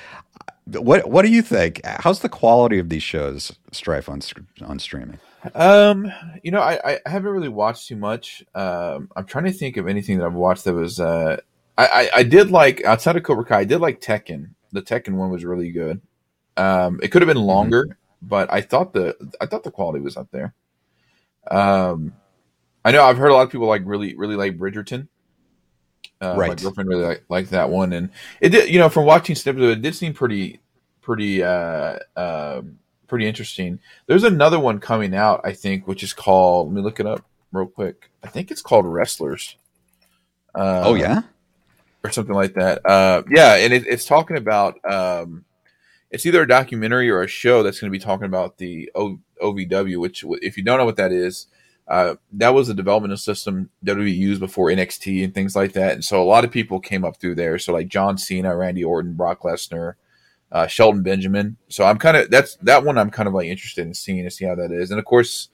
[0.66, 1.82] What What do you think?
[1.86, 4.22] How's the quality of these shows, Stryfe on
[4.66, 5.20] on streaming?
[5.56, 6.12] Um,
[6.42, 8.44] you know, I, I haven't really watched too much.
[8.56, 11.00] Um, I'm trying to think of anything that I've watched that was.
[11.00, 11.38] Uh,
[11.78, 13.60] I, I I did like outside of Cobra Kai.
[13.60, 14.52] I did like Tekken.
[14.72, 16.02] The Tekken one was really good.
[16.56, 20.18] Um, it could have been longer, but I thought the I thought the quality was
[20.18, 20.54] up there.
[21.50, 22.14] Um,
[22.86, 25.08] I know I've heard a lot of people like really really like Bridgerton.
[26.22, 28.10] Uh, My girlfriend really like, liked that one, and
[28.40, 28.70] it did.
[28.70, 30.62] You know, from watching snippets of it, it did seem pretty
[31.02, 33.80] pretty uh um pretty interesting.
[34.08, 36.68] There's another one coming out, I think, which is called.
[36.68, 38.10] Let me look it up real quick.
[38.24, 39.58] I think it's called Wrestlers.
[40.56, 41.24] Uh, oh yeah,
[42.04, 42.86] or something like that.
[42.86, 44.80] Uh, yeah, and it, it's talking about.
[44.90, 45.46] Um,
[46.14, 49.20] it's either a documentary or a show that's going to be talking about the o-
[49.42, 51.48] OVW, which, if you don't know what that is,
[51.88, 55.94] uh, that was a developmental system WWE used before NXT and things like that.
[55.94, 57.58] And so a lot of people came up through there.
[57.60, 59.96] So like John Cena, Randy Orton, Brock Lesnar,
[60.52, 61.58] uh, Shelton Benjamin.
[61.68, 64.32] So I'm kind of that's that one I'm kind of like interested in seeing to
[64.32, 64.92] see how that is.
[64.92, 65.50] And of course,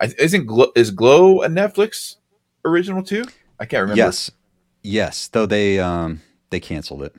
[0.00, 2.16] I, isn't Glo- is Glow a Netflix
[2.64, 3.24] original too?
[3.58, 3.98] I can't remember.
[3.98, 4.30] yes,
[4.82, 5.28] yes.
[5.28, 7.14] Though they um they canceled it.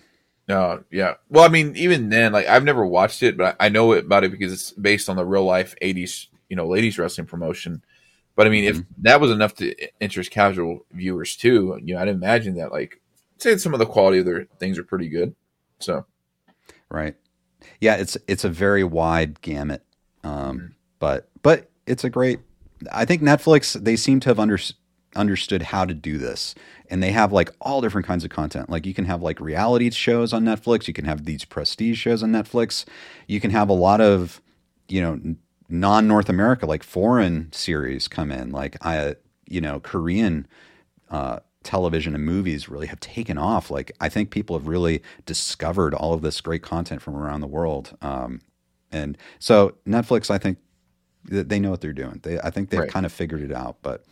[0.47, 1.15] No, yeah.
[1.29, 4.23] Well, I mean, even then, like I've never watched it, but I I know about
[4.23, 7.83] it because it's based on the real life '80s, you know, ladies wrestling promotion.
[8.35, 12.07] But I mean, if that was enough to interest casual viewers too, you know, I'd
[12.07, 13.01] imagine that like,
[13.39, 15.35] say some of the quality of their things are pretty good.
[15.79, 16.05] So
[16.89, 17.15] Right.
[17.81, 19.83] Yeah, it's it's a very wide gamut,
[20.23, 22.39] um, but but it's a great.
[22.91, 24.59] I think Netflix they seem to have under,
[25.17, 26.55] understood how to do this,
[26.89, 28.69] and they have like all different kinds of content.
[28.69, 32.23] Like you can have like reality shows on Netflix, you can have these prestige shows
[32.23, 32.85] on Netflix,
[33.27, 34.41] you can have a lot of
[34.89, 35.35] you know
[35.69, 39.15] non North America like foreign series come in, like I
[39.49, 40.47] you know Korean
[41.09, 43.71] uh, television and movies really have taken off.
[43.71, 47.47] Like I think people have really discovered all of this great content from around the
[47.47, 47.97] world.
[48.01, 48.41] Um,
[48.91, 50.59] and so Netflix, I think
[51.25, 52.19] they know what they're doing.
[52.23, 52.89] They, I think they've Right.
[52.89, 53.77] kind of figured it out.
[53.81, 54.05] But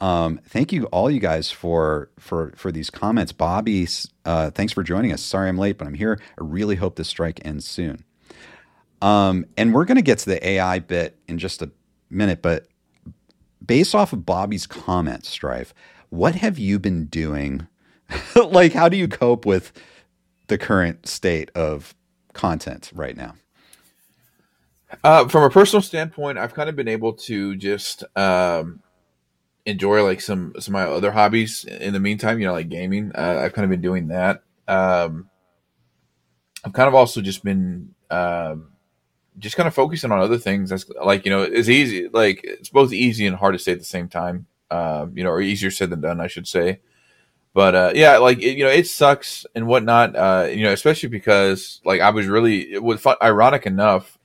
[0.00, 3.32] um, thank you all you guys for for for these comments.
[3.32, 3.88] Bobby,
[4.24, 5.22] uh, thanks for joining us.
[5.22, 6.20] Sorry I'm late, but I'm here.
[6.38, 8.04] I really hope this strike ends soon.
[9.02, 11.70] Um, and we're going to get to the AI bit in just a
[12.08, 12.66] minute, but
[13.64, 15.72] based off of Bobby's comments, Stryfe,
[16.10, 17.66] what have you been doing?
[18.36, 19.72] like, how do you cope with
[20.46, 21.94] the current state of
[22.32, 23.34] content right now?
[25.02, 28.80] Uh, from a personal standpoint, I've kind of been able to just um,
[29.66, 32.38] enjoy like some some of my other hobbies in the meantime.
[32.38, 33.12] You know, like gaming.
[33.14, 34.42] Uh, I've kind of been doing that.
[34.68, 35.28] Um,
[36.64, 38.72] I've kind of also just been um,
[39.38, 40.70] just kind of focusing on other things.
[40.70, 42.08] That's like you know, it's easy.
[42.08, 44.46] Like it's both easy and hard to say at the same time.
[44.70, 46.80] Um, you know, or easier said than done, I should say.
[47.52, 50.16] But uh, yeah, like it, you know, it sucks and whatnot.
[50.16, 54.18] Uh, you know, especially because like I was really it was fun, ironic enough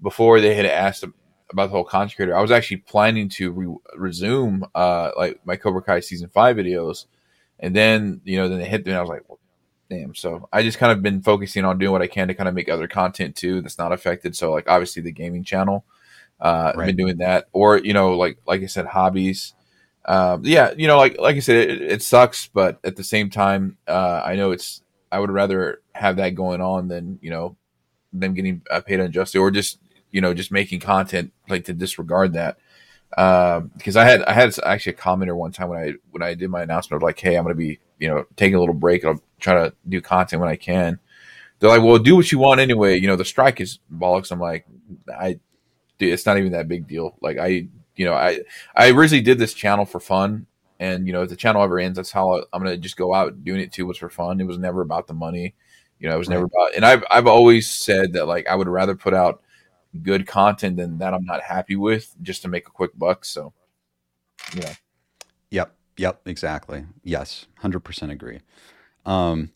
[0.00, 1.04] before they had asked
[1.52, 5.56] about the whole content creator, I was actually planning to re- resume uh like my
[5.56, 7.06] Cobra Kai season five videos,
[7.60, 9.38] and then you know then they hit me, and I was like, well,
[9.90, 10.14] damn.
[10.14, 12.54] So I just kind of been focusing on doing what I can to kind of
[12.54, 14.36] make other content too that's not affected.
[14.36, 15.84] So like obviously the gaming channel,
[16.40, 16.86] uh, I've Right.
[16.86, 19.54] been doing that, or you know like like I said, hobbies.
[20.04, 23.30] Um, yeah, you know, like like I said, it, it sucks, but at the same
[23.30, 24.82] time, uh, I know it's.
[25.12, 27.56] I would rather have that going on than you know
[28.12, 29.78] them getting uh, paid unjustly, or just
[30.12, 32.58] you know just making content like to disregard that.
[33.16, 36.34] Um, because I had I had actually a commenter one time when I when I
[36.34, 38.74] did my announcement of like, hey, I'm going to be you know taking a little
[38.74, 39.04] break.
[39.04, 40.98] I'll try to do content when I can.
[41.58, 42.98] They're like, well, do what you want anyway.
[42.98, 44.32] You know, the strike is bollocks.
[44.32, 44.66] I'm like,
[45.08, 45.38] I,
[45.98, 47.16] dude, it's not even that big deal.
[47.20, 48.40] Like I you know, I
[48.74, 50.46] I originally did this channel for fun,
[50.80, 53.14] and you know, if the channel ever ends, that's how I, am gonna just go
[53.14, 53.86] out doing it too.
[53.86, 54.40] Was for fun.
[54.40, 55.54] It was never about the money.
[55.98, 56.74] You know, it was never about.
[56.74, 59.41] And I've I've always said that like I would rather put out
[60.00, 63.24] good content than that I'm not happy with just to make a quick buck.
[63.24, 63.52] So,
[64.54, 64.74] yeah.
[65.50, 65.74] Yep.
[65.98, 66.22] Yep.
[66.26, 66.86] Exactly.
[67.02, 67.46] Yes.
[67.58, 68.40] Hundred percent agree.
[69.04, 69.52] Um,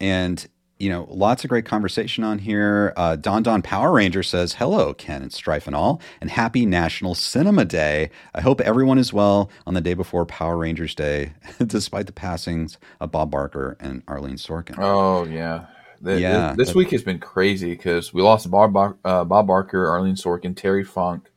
[0.00, 0.46] and
[0.78, 2.92] you know, lots of great conversation on here.
[2.96, 7.14] Uh, Don Don Power Ranger says, Hello, Ken and Stryfe and all, and happy National
[7.14, 8.10] Cinema Day.
[8.34, 11.32] I hope everyone is well on the day before Power Rangers Day,
[11.66, 14.76] despite the passings of Bob Barker and Arlene Sorkin.
[14.78, 15.66] Oh, yeah.
[16.04, 16.54] The, yeah.
[16.54, 20.54] This, this week has been crazy because we lost Bob, uh, Bob Barker, Arlene Sorkin,
[20.54, 21.30] Terry Funk.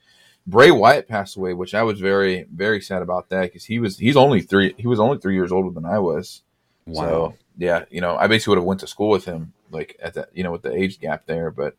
[0.46, 3.98] Bray Wyatt passed away, which I was very, very sad about that because he was
[3.98, 6.44] he's only three he was only three years older than I was.
[6.86, 7.04] Wow.
[7.04, 10.14] So yeah, you know, I basically would have went to school with him, like at
[10.14, 11.52] that, you know, with the age gap there.
[11.52, 11.76] But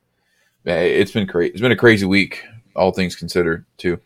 [0.64, 1.52] yeah, it's been crazy.
[1.52, 4.00] It's been a crazy week, all things considered, too.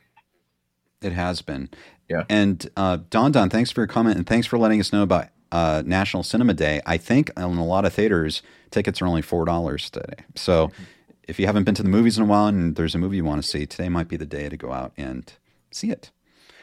[1.00, 1.70] It has been.
[2.08, 2.24] Yeah.
[2.28, 5.28] And uh, Don Don, thanks for your comment and thanks for letting us know about
[5.53, 6.80] uh, National Cinema Day.
[6.86, 10.24] I think in a lot of theaters, tickets are only four dollars today.
[10.34, 10.82] So mm-hmm.
[11.28, 13.24] if you haven't been to the movies in a while and there's a movie you
[13.24, 15.32] want to see, today might be the day to go out and
[15.70, 16.11] see it.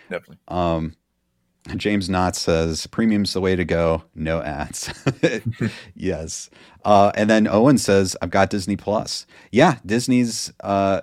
[0.09, 0.39] Definitely.
[0.47, 0.95] Um,
[1.75, 4.03] James Knott says premium's the way to go.
[4.15, 4.91] No ads.
[5.95, 6.49] yes.
[6.83, 9.27] Uh, and then Owen says, I've got Disney Plus.
[9.51, 11.01] Yeah, Disney's uh,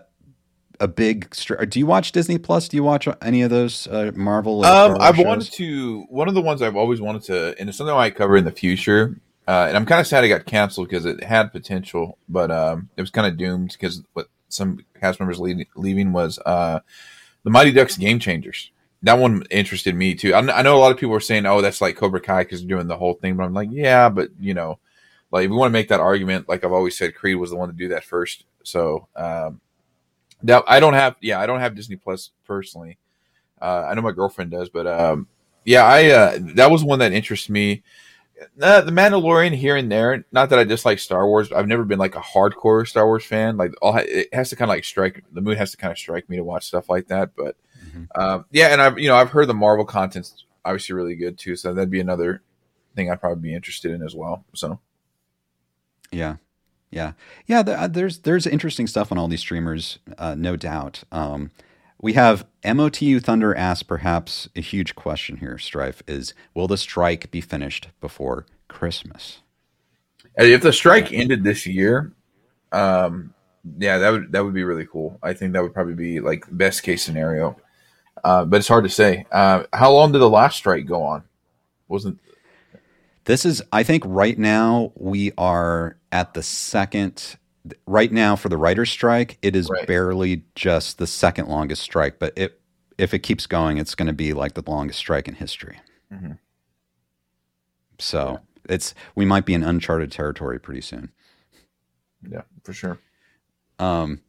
[0.80, 1.34] a big.
[1.68, 2.68] Do you watch Disney Plus?
[2.68, 4.64] Do you watch any of those uh, Marvel?
[4.64, 5.24] Um, I've shows?
[5.24, 6.02] wanted to.
[6.08, 8.44] One of the ones I've always wanted to, and it's something I might cover in
[8.44, 9.20] the future.
[9.48, 12.88] Uh, and I'm kind of sad it got canceled because it had potential, but um,
[12.96, 16.80] it was kind of doomed because what some cast members leaving was uh,
[17.44, 18.72] the Mighty Ducks Game Changers
[19.02, 20.34] that one interested me too.
[20.34, 22.60] I, I, know a lot of people are saying, "Oh, that's like Cobra Kai because
[22.60, 24.78] they're doing the whole thing," but I'm like, yeah, but you know,
[25.30, 27.56] like if we want to make that argument, like I've always said, Creed was the
[27.56, 28.44] one to do that first.
[28.64, 29.60] So um,
[30.42, 32.98] that I don't have, yeah, I don't have Disney Plus personally.
[33.60, 35.28] Uh, I know my girlfriend does, but um,
[35.64, 37.82] yeah, I uh, that was one that interests me.
[38.60, 40.26] Uh, the Mandalorian here and there.
[40.30, 41.50] Not that I dislike Star Wars.
[41.52, 43.56] I've never been like a hardcore Star Wars fan.
[43.56, 45.96] Like all it has to kind of like strike the mood has to kind of
[45.96, 47.30] strike me to watch stuff like that.
[47.34, 47.56] But
[47.96, 48.20] Mm-hmm.
[48.20, 51.56] Um, yeah, and I've you know I've heard the Marvel content's obviously really good too,
[51.56, 52.42] so that'd be another
[52.94, 54.44] thing I'd probably be interested in as well.
[54.54, 54.80] So,
[56.10, 56.36] yeah,
[56.90, 57.12] yeah,
[57.46, 57.60] yeah.
[57.60, 61.04] Uh, there's there's interesting stuff on all these streamers, uh, no doubt.
[61.10, 61.50] Um,
[62.00, 65.56] we have MOTU Thunder asks perhaps a huge question here.
[65.56, 69.40] Stryfe is: Will the strike be finished before Christmas?
[70.36, 72.12] If the strike ended this year,
[72.70, 73.32] um,
[73.78, 75.18] yeah, that would that would be really cool.
[75.22, 77.56] I think that would probably be like best case scenario.
[78.22, 79.26] Uh, but it's hard to say.
[79.30, 81.24] Uh, how long did the last strike go on?
[81.88, 82.18] Wasn't
[83.26, 83.62] this is?
[83.72, 87.36] I think right now we are at the second.
[87.86, 89.86] Right now for the writer's strike, it is right.
[89.88, 92.20] barely just the second longest strike.
[92.20, 92.60] But it,
[92.96, 95.80] if it keeps going, it's going to be like the longest strike in history.
[96.12, 96.32] Mm-hmm.
[97.98, 98.74] So yeah.
[98.74, 101.10] it's we might be in uncharted territory pretty soon.
[102.28, 102.98] Yeah, for sure.
[103.78, 104.20] Um,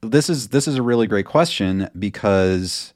[0.00, 2.91] this is this is a really great question because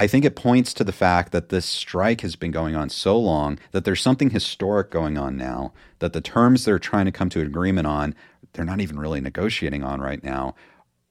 [0.00, 3.18] I think it points to the fact that this strike has been going on so
[3.18, 7.28] long that there's something historic going on now, that the terms they're trying to come
[7.30, 8.14] to an agreement on,
[8.52, 10.54] they're not even really negotiating on right now,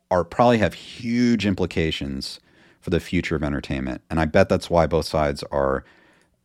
[0.10, 2.40] are probably have huge implications
[2.80, 4.02] for the future of entertainment.
[4.10, 5.84] And I bet that's why both sides are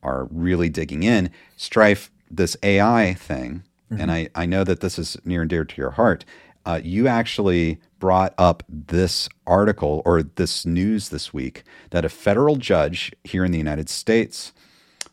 [0.02, 1.30] are really digging in.
[1.56, 4.00] Stryfe, this AI thing, mm-hmm.
[4.00, 6.24] and I, I know that this is near and dear to your heart.
[6.64, 12.56] Uh, you actually brought up this article or this news this week that a federal
[12.56, 14.52] judge here in the United States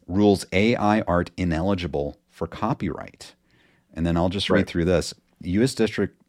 [0.07, 3.35] rules AI art ineligible for copyright.
[3.93, 5.13] And then I'll just read through this.
[5.41, 5.73] U.S.
[5.73, 6.19] District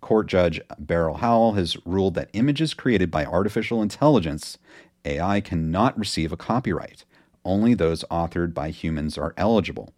[0.00, 4.58] Court Judge Beryl Howell has ruled that images created by artificial intelligence,
[5.04, 7.04] AI, cannot receive a copyright.
[7.44, 9.92] Only those authored by humans are eligible.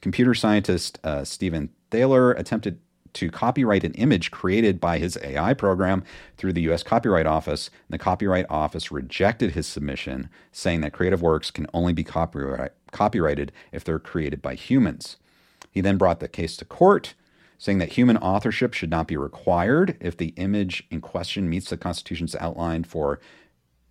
[0.00, 2.80] Computer scientist uh, Stephen Thaler attempted
[3.16, 6.04] to copyright an image created by his AI program
[6.36, 6.82] through the U.S.
[6.82, 7.68] Copyright Office.
[7.88, 12.72] And the Copyright Office rejected his submission, saying that creative works can only be copyright,
[12.92, 15.16] copyrighted if they're created by humans.
[15.70, 17.14] He then brought the case to court,
[17.58, 21.78] saying that human authorship should not be required if the image in question meets the
[21.78, 23.18] Constitution's outline for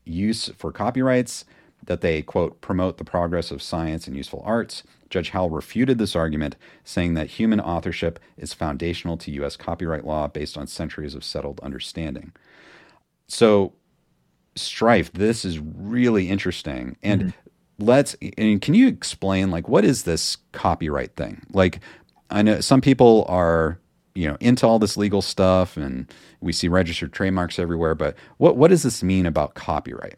[0.06, 1.46] use for copyrights,
[1.86, 6.16] that they, quote, promote the progress of science and useful arts, Judge Howell refuted this
[6.16, 9.56] argument, saying that human authorship is foundational to U.S.
[9.56, 12.34] copyright law based on centuries of settled understanding.
[13.28, 13.74] So,
[14.56, 16.98] Stryfe, this is really interesting.
[17.04, 17.86] And mm-hmm.
[17.86, 21.46] let's, and can you explain, like, what is this copyright thing?
[21.52, 21.80] Like,
[22.30, 23.80] I know some people are
[24.16, 26.12] you know into all this legal stuff, and
[26.42, 27.94] we see registered trademarks everywhere.
[27.96, 30.18] But what what does this mean about copyright?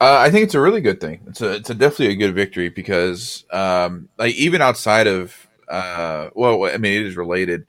[0.00, 1.20] Uh, I think it's a really good thing.
[1.26, 5.34] It's a it's a definitely a good victory because um, like even outside of
[5.68, 7.66] uh, well, I mean it is related.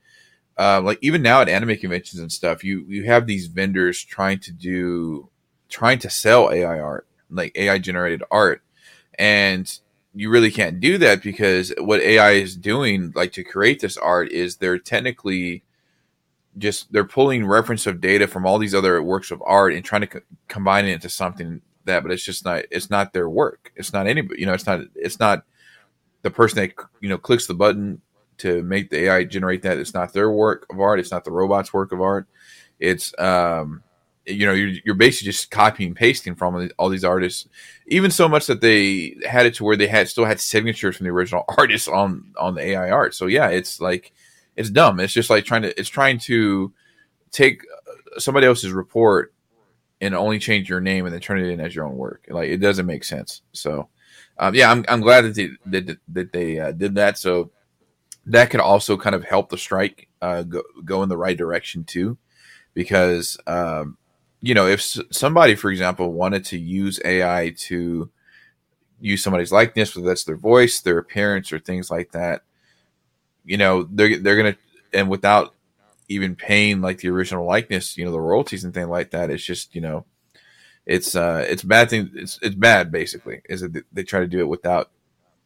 [0.58, 4.40] Uh, like even now at anime conventions and stuff, you you have these vendors trying
[4.42, 5.30] to do
[5.70, 8.64] trying to sell AI art, like AI generated art,
[9.20, 9.80] and
[10.16, 14.32] you really can't do that because what AI is doing, like to create this art,
[14.32, 15.64] is they're technically
[16.58, 20.02] just they're pulling reference of data from all these other works of art and trying
[20.02, 23.72] to co- combine it into something that, but it's just not it's not their work.
[23.76, 25.44] It's not anybody, you know, it's not it's not
[26.22, 28.02] the person that you know clicks the button
[28.38, 29.78] to make the AI generate that.
[29.78, 31.00] It's not their work of art.
[31.00, 32.28] It's not the robot's work of art.
[32.80, 33.84] It's um,
[34.28, 37.48] you know, you're, you're basically just copying and pasting from all these artists,
[37.88, 41.06] even so much that they had it to where they had still had signatures from
[41.06, 43.16] the original artists on on the AI art.
[43.16, 44.14] So yeah, it's like
[44.56, 45.00] it's dumb.
[45.00, 46.74] It's just like trying to it's trying to
[47.32, 47.62] take
[48.18, 49.34] somebody else's report
[50.02, 52.26] and only change your name and then turn it in as your own work.
[52.30, 53.42] Like it doesn't make sense.
[53.52, 53.90] So
[54.40, 57.18] um, yeah, I'm I'm glad that they that, that they uh, did that.
[57.18, 57.52] So
[58.28, 61.84] that could also kind of help the strike uh, go go in the right direction
[61.84, 62.18] too,
[62.74, 63.98] because um,
[64.42, 64.82] you know if
[65.12, 68.10] somebody, for example, wanted to use AI to
[69.00, 72.44] use somebody's likeness, whether that's their voice, their appearance, or things like that,
[73.46, 74.58] you know they're they're gonna
[74.94, 75.56] and without
[76.10, 79.30] even paying like the original likeness, you know, the royalties and things like that.
[79.30, 80.06] It's just you know,
[80.86, 82.12] it's uh, it's bad thing.
[82.16, 83.42] It's it's bad basically.
[83.50, 84.92] Is that they try to do it without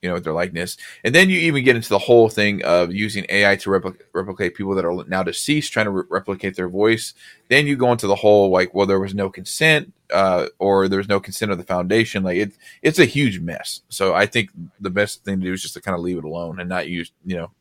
[0.01, 0.77] you know, with their likeness.
[1.03, 4.55] And then you even get into the whole thing of using AI to repli- replicate
[4.55, 7.13] people that are now deceased, trying to re- replicate their voice.
[7.49, 11.07] Then you go into the whole like, well, there was no consent, uh, or there's
[11.07, 12.23] no consent of the foundation.
[12.23, 13.81] Like it, it's a huge mess.
[13.89, 14.49] So I think
[14.79, 16.87] the best thing to do is just to kind of leave it alone and not
[16.89, 17.51] use, you know,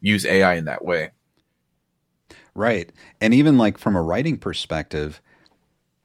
[0.00, 1.10] use AI in that way.
[2.54, 2.90] Right.
[3.20, 5.20] And even like from a writing perspective,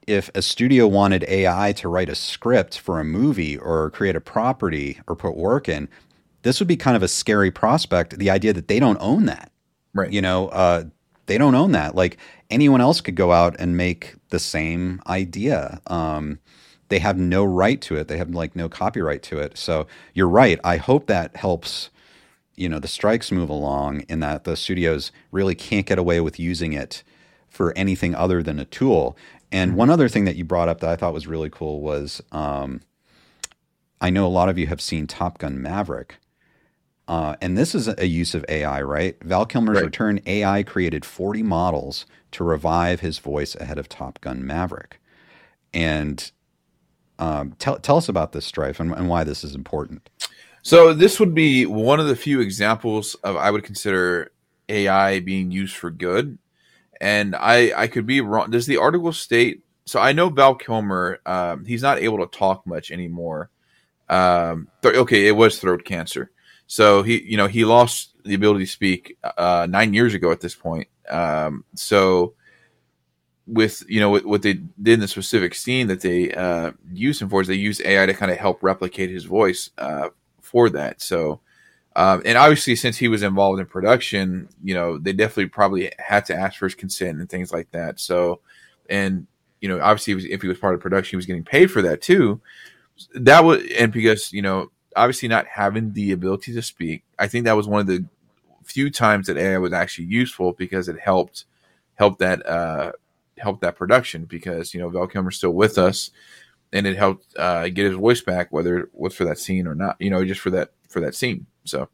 [0.06, 4.20] if a studio wanted AI to write a script for a movie or create a
[4.20, 5.88] property or put work in,
[6.42, 8.18] this would be kind of a scary prospect.
[8.18, 9.50] The idea that they don't own that,
[9.94, 10.12] Right.
[10.12, 10.84] you know, uh,
[11.26, 11.96] they don't own that.
[11.96, 12.18] Like
[12.50, 15.80] anyone else could go out and make the same idea.
[15.88, 16.38] Um,
[16.88, 18.06] they have no right to it.
[18.06, 19.58] They have like no copyright to it.
[19.58, 20.60] So you're right.
[20.62, 21.90] I hope that helps
[22.56, 26.38] you know the strikes move along in that the studios really can't get away with
[26.38, 27.02] using it
[27.48, 29.16] for anything other than a tool.
[29.52, 32.22] And one other thing that you brought up that I thought was really cool was
[32.32, 32.80] um,
[34.00, 36.16] I know a lot of you have seen Top Gun Maverick.
[37.08, 39.16] Uh, and this is a use of AI, right?
[39.22, 39.84] Val Kilmer's Right.
[39.84, 45.00] Return AI created 40 models to revive his voice ahead of Top Gun Maverick.
[45.72, 46.30] And
[47.18, 50.10] um, tell, tell us about this Stryfe and, and why this is important.
[50.66, 54.32] So this would be one of the few examples of I would consider
[54.68, 56.38] AI being used for good,
[57.00, 58.50] and I I could be wrong.
[58.50, 59.62] Does the article state?
[59.84, 61.20] So I know Val Kilmer.
[61.24, 63.48] Um, he's not able to talk much anymore.
[64.08, 66.32] Um, th- okay, it was throat cancer.
[66.66, 70.40] So he you know he lost the ability to speak uh, nine years ago at
[70.40, 70.88] this point.
[71.08, 72.34] Um, so
[73.46, 77.22] with you know what, what they did in the specific scene that they uh, used
[77.22, 80.08] him for is they used AI to kind of help replicate his voice uh,
[80.70, 81.00] that.
[81.00, 81.40] So,
[81.94, 86.26] um, and obviously, since he was involved in production, you know, they definitely probably had
[86.26, 88.00] to ask for his consent and things like that.
[88.00, 88.40] So,
[88.90, 89.26] and
[89.60, 91.82] you know, obviously, was, if he was part of production, he was getting paid for
[91.82, 92.40] that too.
[93.14, 97.44] That was, and because you know, obviously, not having the ability to speak, I think
[97.44, 98.04] that was one of the
[98.64, 101.44] few times that AI was actually useful because it helped
[101.94, 102.92] help that uh,
[103.38, 106.10] help that production because you know Val Kilmer's still with us
[106.72, 109.74] and it helped uh, get his voice back, whether it was for that scene or
[109.74, 109.96] not.
[110.00, 111.46] You know, just for that for that scene.
[111.64, 111.88] So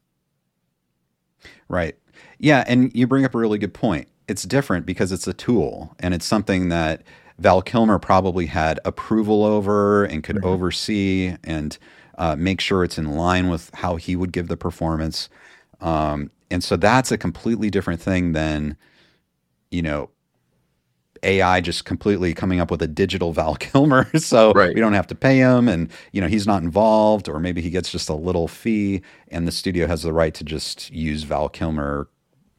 [1.68, 1.96] Right.
[2.38, 4.08] Yeah, and you bring up a really good point.
[4.28, 7.02] It's different because it's a tool and it's something that
[7.38, 11.76] Val Kilmer probably had approval over and could oversee and
[12.18, 15.28] uh, make sure it's in line with how he would give the performance.
[15.80, 18.76] Um, and so that's a completely different thing than,
[19.70, 20.10] you know,
[21.22, 24.74] AI just completely coming up with a digital Val Kilmer, so Right.
[24.74, 27.70] we don't have to pay him, and you know he's not involved, or maybe he
[27.70, 31.48] gets just a little fee, and the studio has the right to just use Val
[31.48, 32.08] Kilmer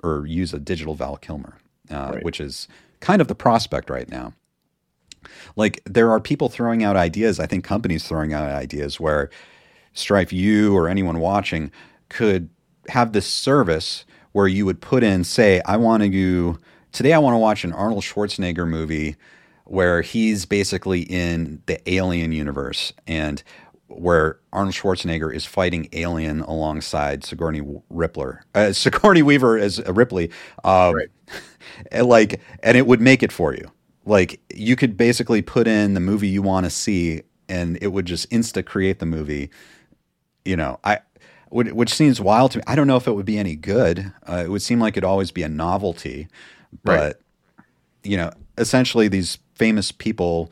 [0.03, 1.57] or use a digital Val Kilmer,
[1.91, 2.23] uh, Right.
[2.23, 2.67] which is
[2.99, 4.33] kind of the prospect right now.
[5.55, 7.39] Like there are people throwing out ideas.
[7.39, 9.29] I think companies throwing out ideas where
[9.95, 11.71] Stryfe, you or anyone watching
[12.09, 12.49] could
[12.89, 16.09] have this service where you would put in, say, I want to
[16.93, 19.17] today I want to watch an Arnold Schwarzenegger movie
[19.65, 23.43] where he's basically in the alien universe and
[23.87, 30.31] where Arnold Schwarzenegger is fighting Alien alongside Sigourney Rippler, uh, Sigourney Weaver as Ripley,
[30.63, 31.09] uh, right.
[31.91, 33.69] and like, and it would make it for you.
[34.05, 38.05] Like you could basically put in the movie you want to see, and it would
[38.05, 39.49] just insta create the movie.
[40.43, 40.99] You know, I
[41.49, 42.63] which seems wild to me.
[42.67, 44.11] I don't know if it would be any good.
[44.27, 46.27] Uh, it would seem like it'd always be a novelty,
[46.83, 47.17] but
[47.57, 47.65] right.
[48.03, 50.51] you know, essentially these famous people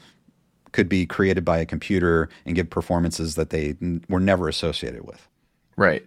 [0.71, 5.05] could be created by a computer and give performances that they n- were never associated
[5.05, 5.27] with.
[5.75, 6.05] Right.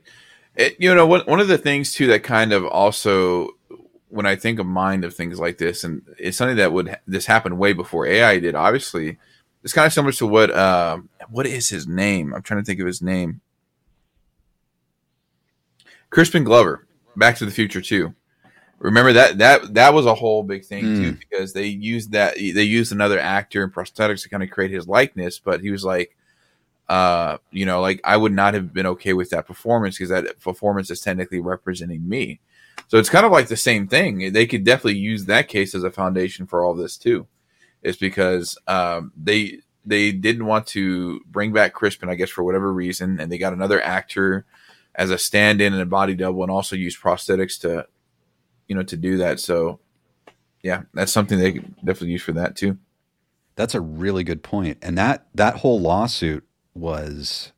[0.56, 3.50] It, you know, one one of the things too that kind of also
[4.08, 7.26] when I think of mind of things like this, and it's something that would this
[7.26, 8.54] happened way before AI did.
[8.54, 9.18] Obviously,
[9.64, 10.98] it's kind of similar to what uh,
[11.28, 12.32] what is his name?
[12.32, 13.40] I'm trying to think of his name.
[16.10, 16.86] Crispin Glover,
[17.16, 18.14] Back to the Future too.
[18.84, 20.96] Remember that that that was a whole big thing mm.
[20.96, 24.70] too because they used that they used another actor and prosthetics to kind of create
[24.70, 26.14] his likeness, but he was like,
[26.90, 30.38] uh, you know, like I would not have been okay with that performance because that
[30.38, 32.40] performance is technically representing me.
[32.88, 34.34] So it's kind of like the same thing.
[34.34, 37.26] They could definitely use that case as a foundation for all this too.
[37.82, 42.70] Is because um, they they didn't want to bring back Crispin, I guess, for whatever
[42.70, 44.44] reason, and they got another actor
[44.94, 47.86] as a stand-in and a body double, and also use prosthetics to,
[48.68, 49.40] you know, to do that.
[49.40, 49.80] So,
[50.62, 52.78] yeah, that's something they could definitely use for that too.
[53.56, 56.44] That's a really good point, and that that whole lawsuit
[56.74, 57.52] was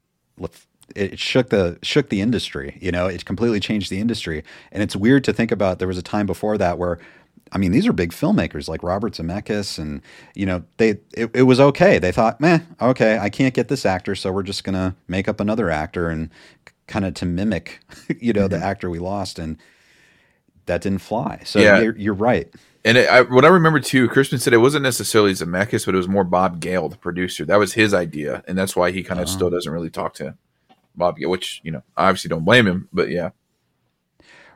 [0.94, 2.78] it shook the shook the industry.
[2.80, 5.78] You know, it completely changed the industry, and it's weird to think about.
[5.78, 6.98] There was a time before that where
[7.52, 10.00] I mean, these are big filmmakers like Robert Zemeckis, and
[10.34, 11.98] you know, they it, it, was okay.
[11.98, 15.40] They thought, meh, okay, I can't get this actor, so we're just gonna make up
[15.40, 16.30] another actor and
[16.86, 17.80] kind of to mimic,
[18.20, 18.60] you know, mm-hmm.
[18.60, 19.58] the actor we lost, and
[20.66, 21.42] that didn't fly.
[21.44, 21.80] So yeah.
[21.80, 22.52] you're, you're right.
[22.84, 25.98] And it, I, what I remember too, Crispin said it wasn't necessarily Zemeckis, but it
[25.98, 27.44] was more Bob Gale, the producer.
[27.44, 29.36] That was his idea, and that's why he kind of uh-huh.
[29.36, 30.36] still doesn't really talk to
[30.94, 33.30] Bob Gale, which you know, I obviously don't blame him, but yeah,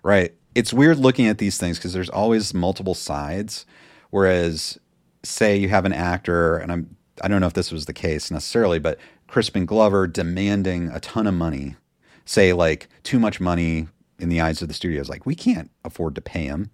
[0.04, 0.32] right.
[0.54, 3.66] It's weird looking at these things because there's always multiple sides.
[4.10, 4.78] Whereas,
[5.22, 8.30] say you have an actor, and I'm I don't know if this was the case
[8.30, 11.76] necessarily, but Crispin Glover demanding a ton of money
[12.24, 13.88] say like too much money
[14.20, 15.08] in the eyes of the studios.
[15.08, 16.70] Like we can't afford to pay him,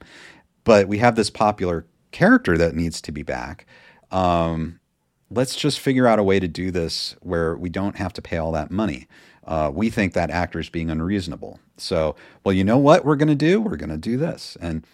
[0.65, 3.67] but we have this popular character that needs to be back.
[4.11, 4.81] Um,
[5.31, 8.37] let's just figure out a way to do this where we don't have to pay
[8.37, 9.07] all that money.
[9.45, 11.61] Uh, we think that actor is being unreasonable.
[11.77, 13.61] So, well, you know what we're going to do?
[13.61, 14.57] We're going to do this.
[14.61, 14.85] And,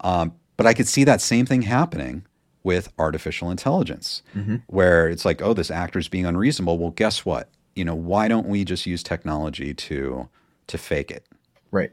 [0.00, 2.26] um, but I could see that same thing happening
[2.62, 4.56] with artificial intelligence, mm-hmm.
[4.66, 6.78] where it's like, oh, this actor is being unreasonable.
[6.78, 7.50] Well, guess what?
[7.74, 10.28] you know, why don't we just use technology to
[10.66, 11.26] to fake it?
[11.74, 11.90] Right.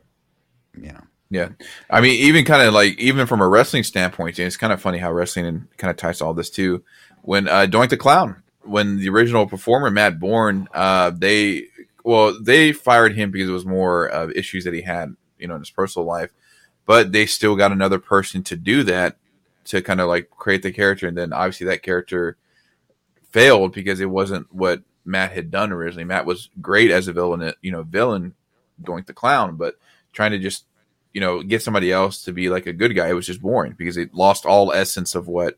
[0.77, 1.01] You know.
[1.32, 1.49] Yeah.
[1.89, 4.99] I mean, even kind of like even from a wrestling standpoint, it's kind of funny
[4.99, 6.84] how wrestling kind of ties to all this too.
[7.23, 11.65] When uh Doink the Clown, when the original performer Matt Borne, uh they
[12.03, 15.55] well, they fired him because it was more of issues that he had, you know,
[15.55, 16.32] in his personal life.
[16.86, 19.17] But they still got another person to do that
[19.65, 22.38] to kind of like create the character and then obviously that character
[23.32, 26.03] failed because it wasn't what Matt had done originally.
[26.03, 28.36] Matt was great as a villain, you know, villain
[28.82, 29.75] Doink the Clown, but
[30.13, 30.65] trying to just,
[31.13, 33.75] you know, get somebody else to be like a good guy, it was just boring
[33.77, 35.57] because it lost all essence of what,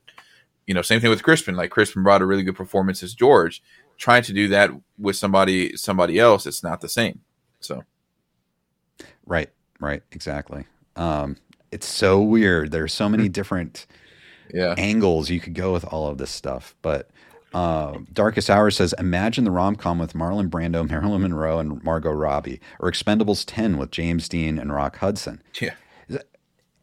[0.67, 1.55] you know, same thing with Crispin.
[1.55, 3.61] Like Crispin brought a really good performance as George.
[3.97, 7.21] Trying to do that with somebody somebody else, it's not the same.
[7.59, 7.83] So
[9.25, 9.49] Right,
[9.79, 10.65] right, exactly.
[10.95, 11.37] Um,
[11.71, 12.71] it's so weird.
[12.71, 13.87] There's so many different
[14.53, 14.75] yeah.
[14.77, 16.75] angles you could go with all of this stuff.
[16.81, 17.09] But
[17.53, 22.11] uh, Darkest Hour says, imagine the rom com with Marlon Brando, Marilyn Monroe, and Margot
[22.11, 25.41] Robbie, or Expendables 10 with James Dean and Rock Hudson.
[25.61, 25.73] Yeah.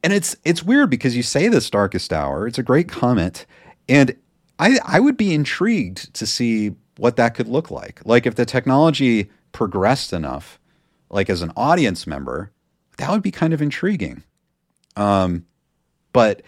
[0.03, 2.47] And it's it's weird because you say this Darkest Hour.
[2.47, 3.45] It's a great comment.
[3.87, 4.17] And
[4.59, 8.01] I I would be intrigued to see what that could look like.
[8.07, 10.59] Like if the technology progressed enough,
[11.11, 12.51] like as an audience member,
[12.97, 14.23] that would be kind of intriguing.
[14.97, 15.45] Um,
[16.15, 16.41] but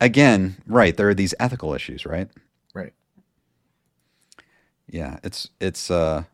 [0.00, 2.28] again, right, there are these ethical issues, right?
[4.88, 6.24] Yeah, it's it's uh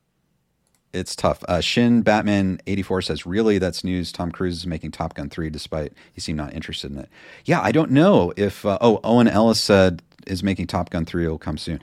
[0.93, 1.44] it's tough.
[1.48, 4.12] Uh, Shin Batman eighty four says, "Really, that's news.
[4.12, 7.09] Tom Cruise is making Top Gun three, despite he seemed not interested in it."
[7.44, 8.66] Yeah, I don't know if.
[8.66, 11.27] Uh, oh, Owen Ellis said is making Top Gun three.
[11.27, 11.81] Will come soon.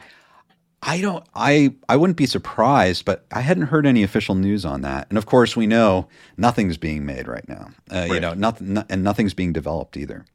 [0.84, 1.26] I don't.
[1.34, 5.08] I I wouldn't be surprised, but I hadn't heard any official news on that.
[5.10, 7.70] And of course, we know nothing's being made right now.
[7.90, 8.12] Uh, right.
[8.12, 10.26] You know, nothing, no, and nothing's being developed either.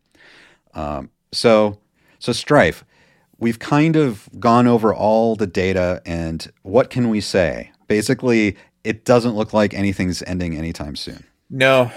[0.74, 1.78] Um, so
[2.18, 2.82] so Stryfe
[3.43, 7.73] we've kind of gone over all the data and what can we say?
[7.89, 11.24] Basically, it doesn't look like anything's ending anytime soon.
[11.51, 11.90] No,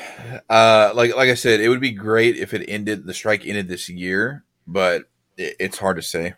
[0.50, 3.06] uh, like like I said, it would be great if it ended.
[3.06, 5.04] The strike ended this year, but
[5.38, 6.34] it, it's hard to say.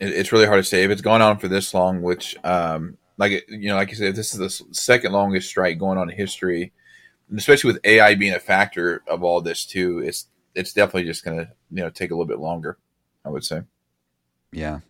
[0.00, 2.02] It, it's really hard to say if it's gone on for this long.
[2.02, 5.96] Which um, like you know, like you said, this is the second longest strike going
[5.96, 6.72] on in history,
[7.34, 10.00] especially with AI being a factor of all this too.
[10.00, 12.76] It's it's definitely just going to you know take a little bit longer.
[13.24, 13.62] I would say.
[14.52, 14.80] Yeah,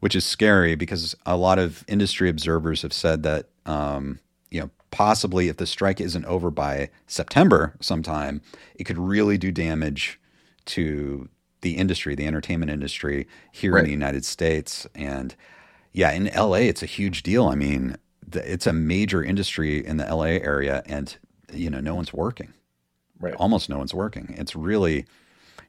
[0.00, 4.18] which is scary because a lot of industry observers have said that um,
[4.50, 8.40] you know possibly if the strike isn't over by September sometime,
[8.74, 10.20] it could really do damage
[10.64, 11.28] to
[11.62, 13.80] the industry, the entertainment industry here right.
[13.80, 14.86] in the United States.
[14.94, 15.34] And
[15.92, 17.48] yeah, in LA, it's a huge deal.
[17.48, 21.16] I mean, the, it's a major industry in the LA area, and
[21.52, 22.52] you know, no one's working.
[23.18, 23.34] Right.
[23.34, 24.34] Almost no one's working.
[24.36, 25.06] It's really,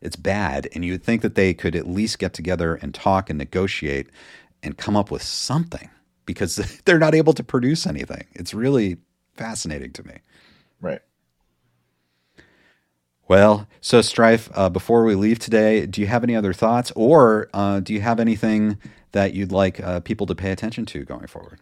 [0.03, 0.67] it's bad.
[0.73, 4.09] And you would think that they could at least get together and talk and negotiate
[4.61, 5.89] and come up with something
[6.25, 6.55] because
[6.85, 8.25] they're not able to produce anything.
[8.33, 8.97] It's really
[9.35, 10.15] fascinating to me.
[10.81, 11.01] Right.
[13.27, 17.49] Well, so Stryfe, uh, before we leave today, do you have any other thoughts or
[17.53, 18.77] uh, do you have anything
[19.13, 21.59] that you'd like uh, people to pay attention to going forward?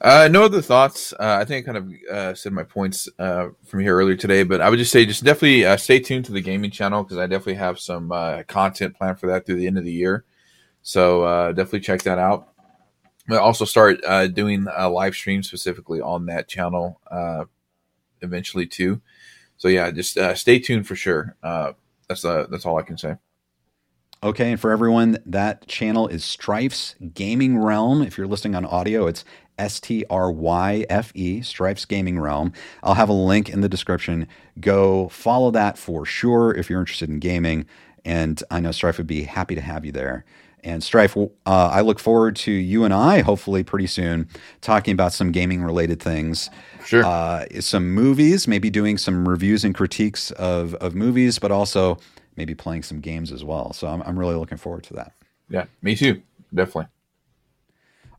[0.00, 1.12] Uh, no other thoughts.
[1.12, 4.60] Uh, I think I kind of uh, said my points from here earlier today, but
[4.60, 7.54] I would just say just definitely stay tuned to the gaming channel because I definitely
[7.54, 8.08] have some
[8.48, 10.24] content planned for that through the end of the year.
[10.82, 12.48] So definitely check that out.
[13.30, 14.00] I also start
[14.34, 17.00] doing a live stream specifically on that channel
[18.22, 19.00] eventually too
[19.60, 21.36] so yeah, just uh, stay tuned for sure.
[21.42, 21.72] Uh,
[22.08, 23.16] that's uh, that's all I can say.
[24.22, 28.00] Okay, and for everyone, that channel is Stryfe's Gaming Realm.
[28.00, 29.22] If you're listening on audio, it's
[29.60, 32.52] S T R Y F E, Stryfe's Gaming Realm.
[32.82, 34.26] I'll have a link in the description.
[34.58, 37.66] Go follow that for sure if you're interested in gaming.
[38.04, 40.24] And I know Stryfe would be happy to have you there.
[40.62, 44.28] And Stryfe, uh, I look forward to you and I, hopefully pretty soon,
[44.60, 46.50] talking about some gaming related things.
[46.84, 47.04] Sure.
[47.04, 51.98] Uh, some movies, maybe doing some reviews and critiques of, of movies, but also
[52.36, 53.72] maybe playing some games as well.
[53.72, 55.12] So I'm, I'm really looking forward to that.
[55.48, 56.22] Yeah, me too.
[56.54, 56.86] Definitely.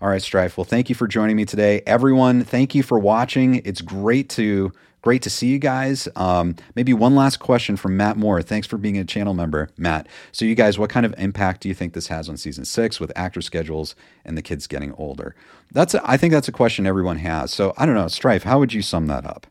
[0.01, 0.57] All right, Stryfe.
[0.57, 1.81] Well, thank you for joining me today.
[1.85, 3.61] Everyone, thank you for watching.
[3.65, 4.71] It's great to
[5.01, 6.07] Great to see you guys.
[6.15, 8.41] Um, maybe one last question from Matt Moore.
[8.43, 10.07] Thanks for being a channel member, Matt.
[10.31, 12.99] So, you guys, what kind of impact do you think this has on season six
[12.99, 15.35] with actor schedules and the kids getting older?
[15.71, 17.51] That's a, I think that's a question everyone has.
[17.51, 19.47] So, I don't know, Stryfe, how would you sum that up?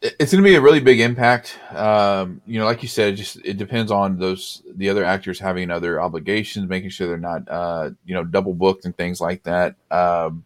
[0.00, 1.58] It's going to be a really big impact.
[1.72, 5.70] Um, you know, like you said, just it depends on those the other actors having
[5.70, 9.74] other obligations, making sure they're not, uh, you know, double booked and things like that.
[9.90, 10.44] Um,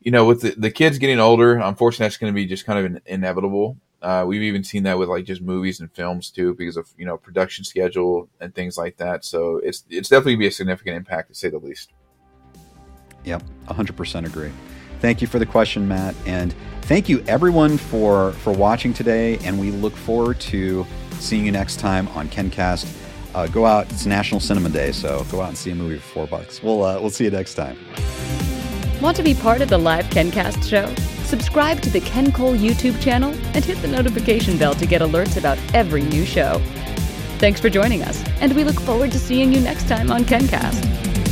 [0.00, 2.78] you know, with the, the kids getting older, unfortunately, that's going to be just kind
[2.78, 3.78] of an inevitable.
[4.02, 7.06] Uh, we've even seen that with like just movies and films too, because of you
[7.06, 9.24] know production schedule and things like that.
[9.24, 11.90] So it's it's definitely be a significant impact to say the least.
[13.24, 14.52] Yep, 100% agree.
[15.04, 16.54] Thank you for the question, Matt, and
[16.84, 19.36] thank you everyone for for watching today.
[19.44, 20.86] And we look forward to
[21.18, 22.90] seeing you next time on KenCast.
[23.34, 26.08] Uh, go out; it's National Cinema Day, so go out and see a movie for
[26.08, 26.62] four bucks.
[26.62, 27.76] We'll uh, we'll see you next time.
[29.02, 30.86] Want to be part of the live KenCast show?
[31.24, 35.36] Subscribe to the Ken Cole YouTube channel and hit the notification bell to get alerts
[35.36, 36.62] about every new show.
[37.36, 41.23] Thanks for joining us, and we look forward to seeing you next time on KenCast.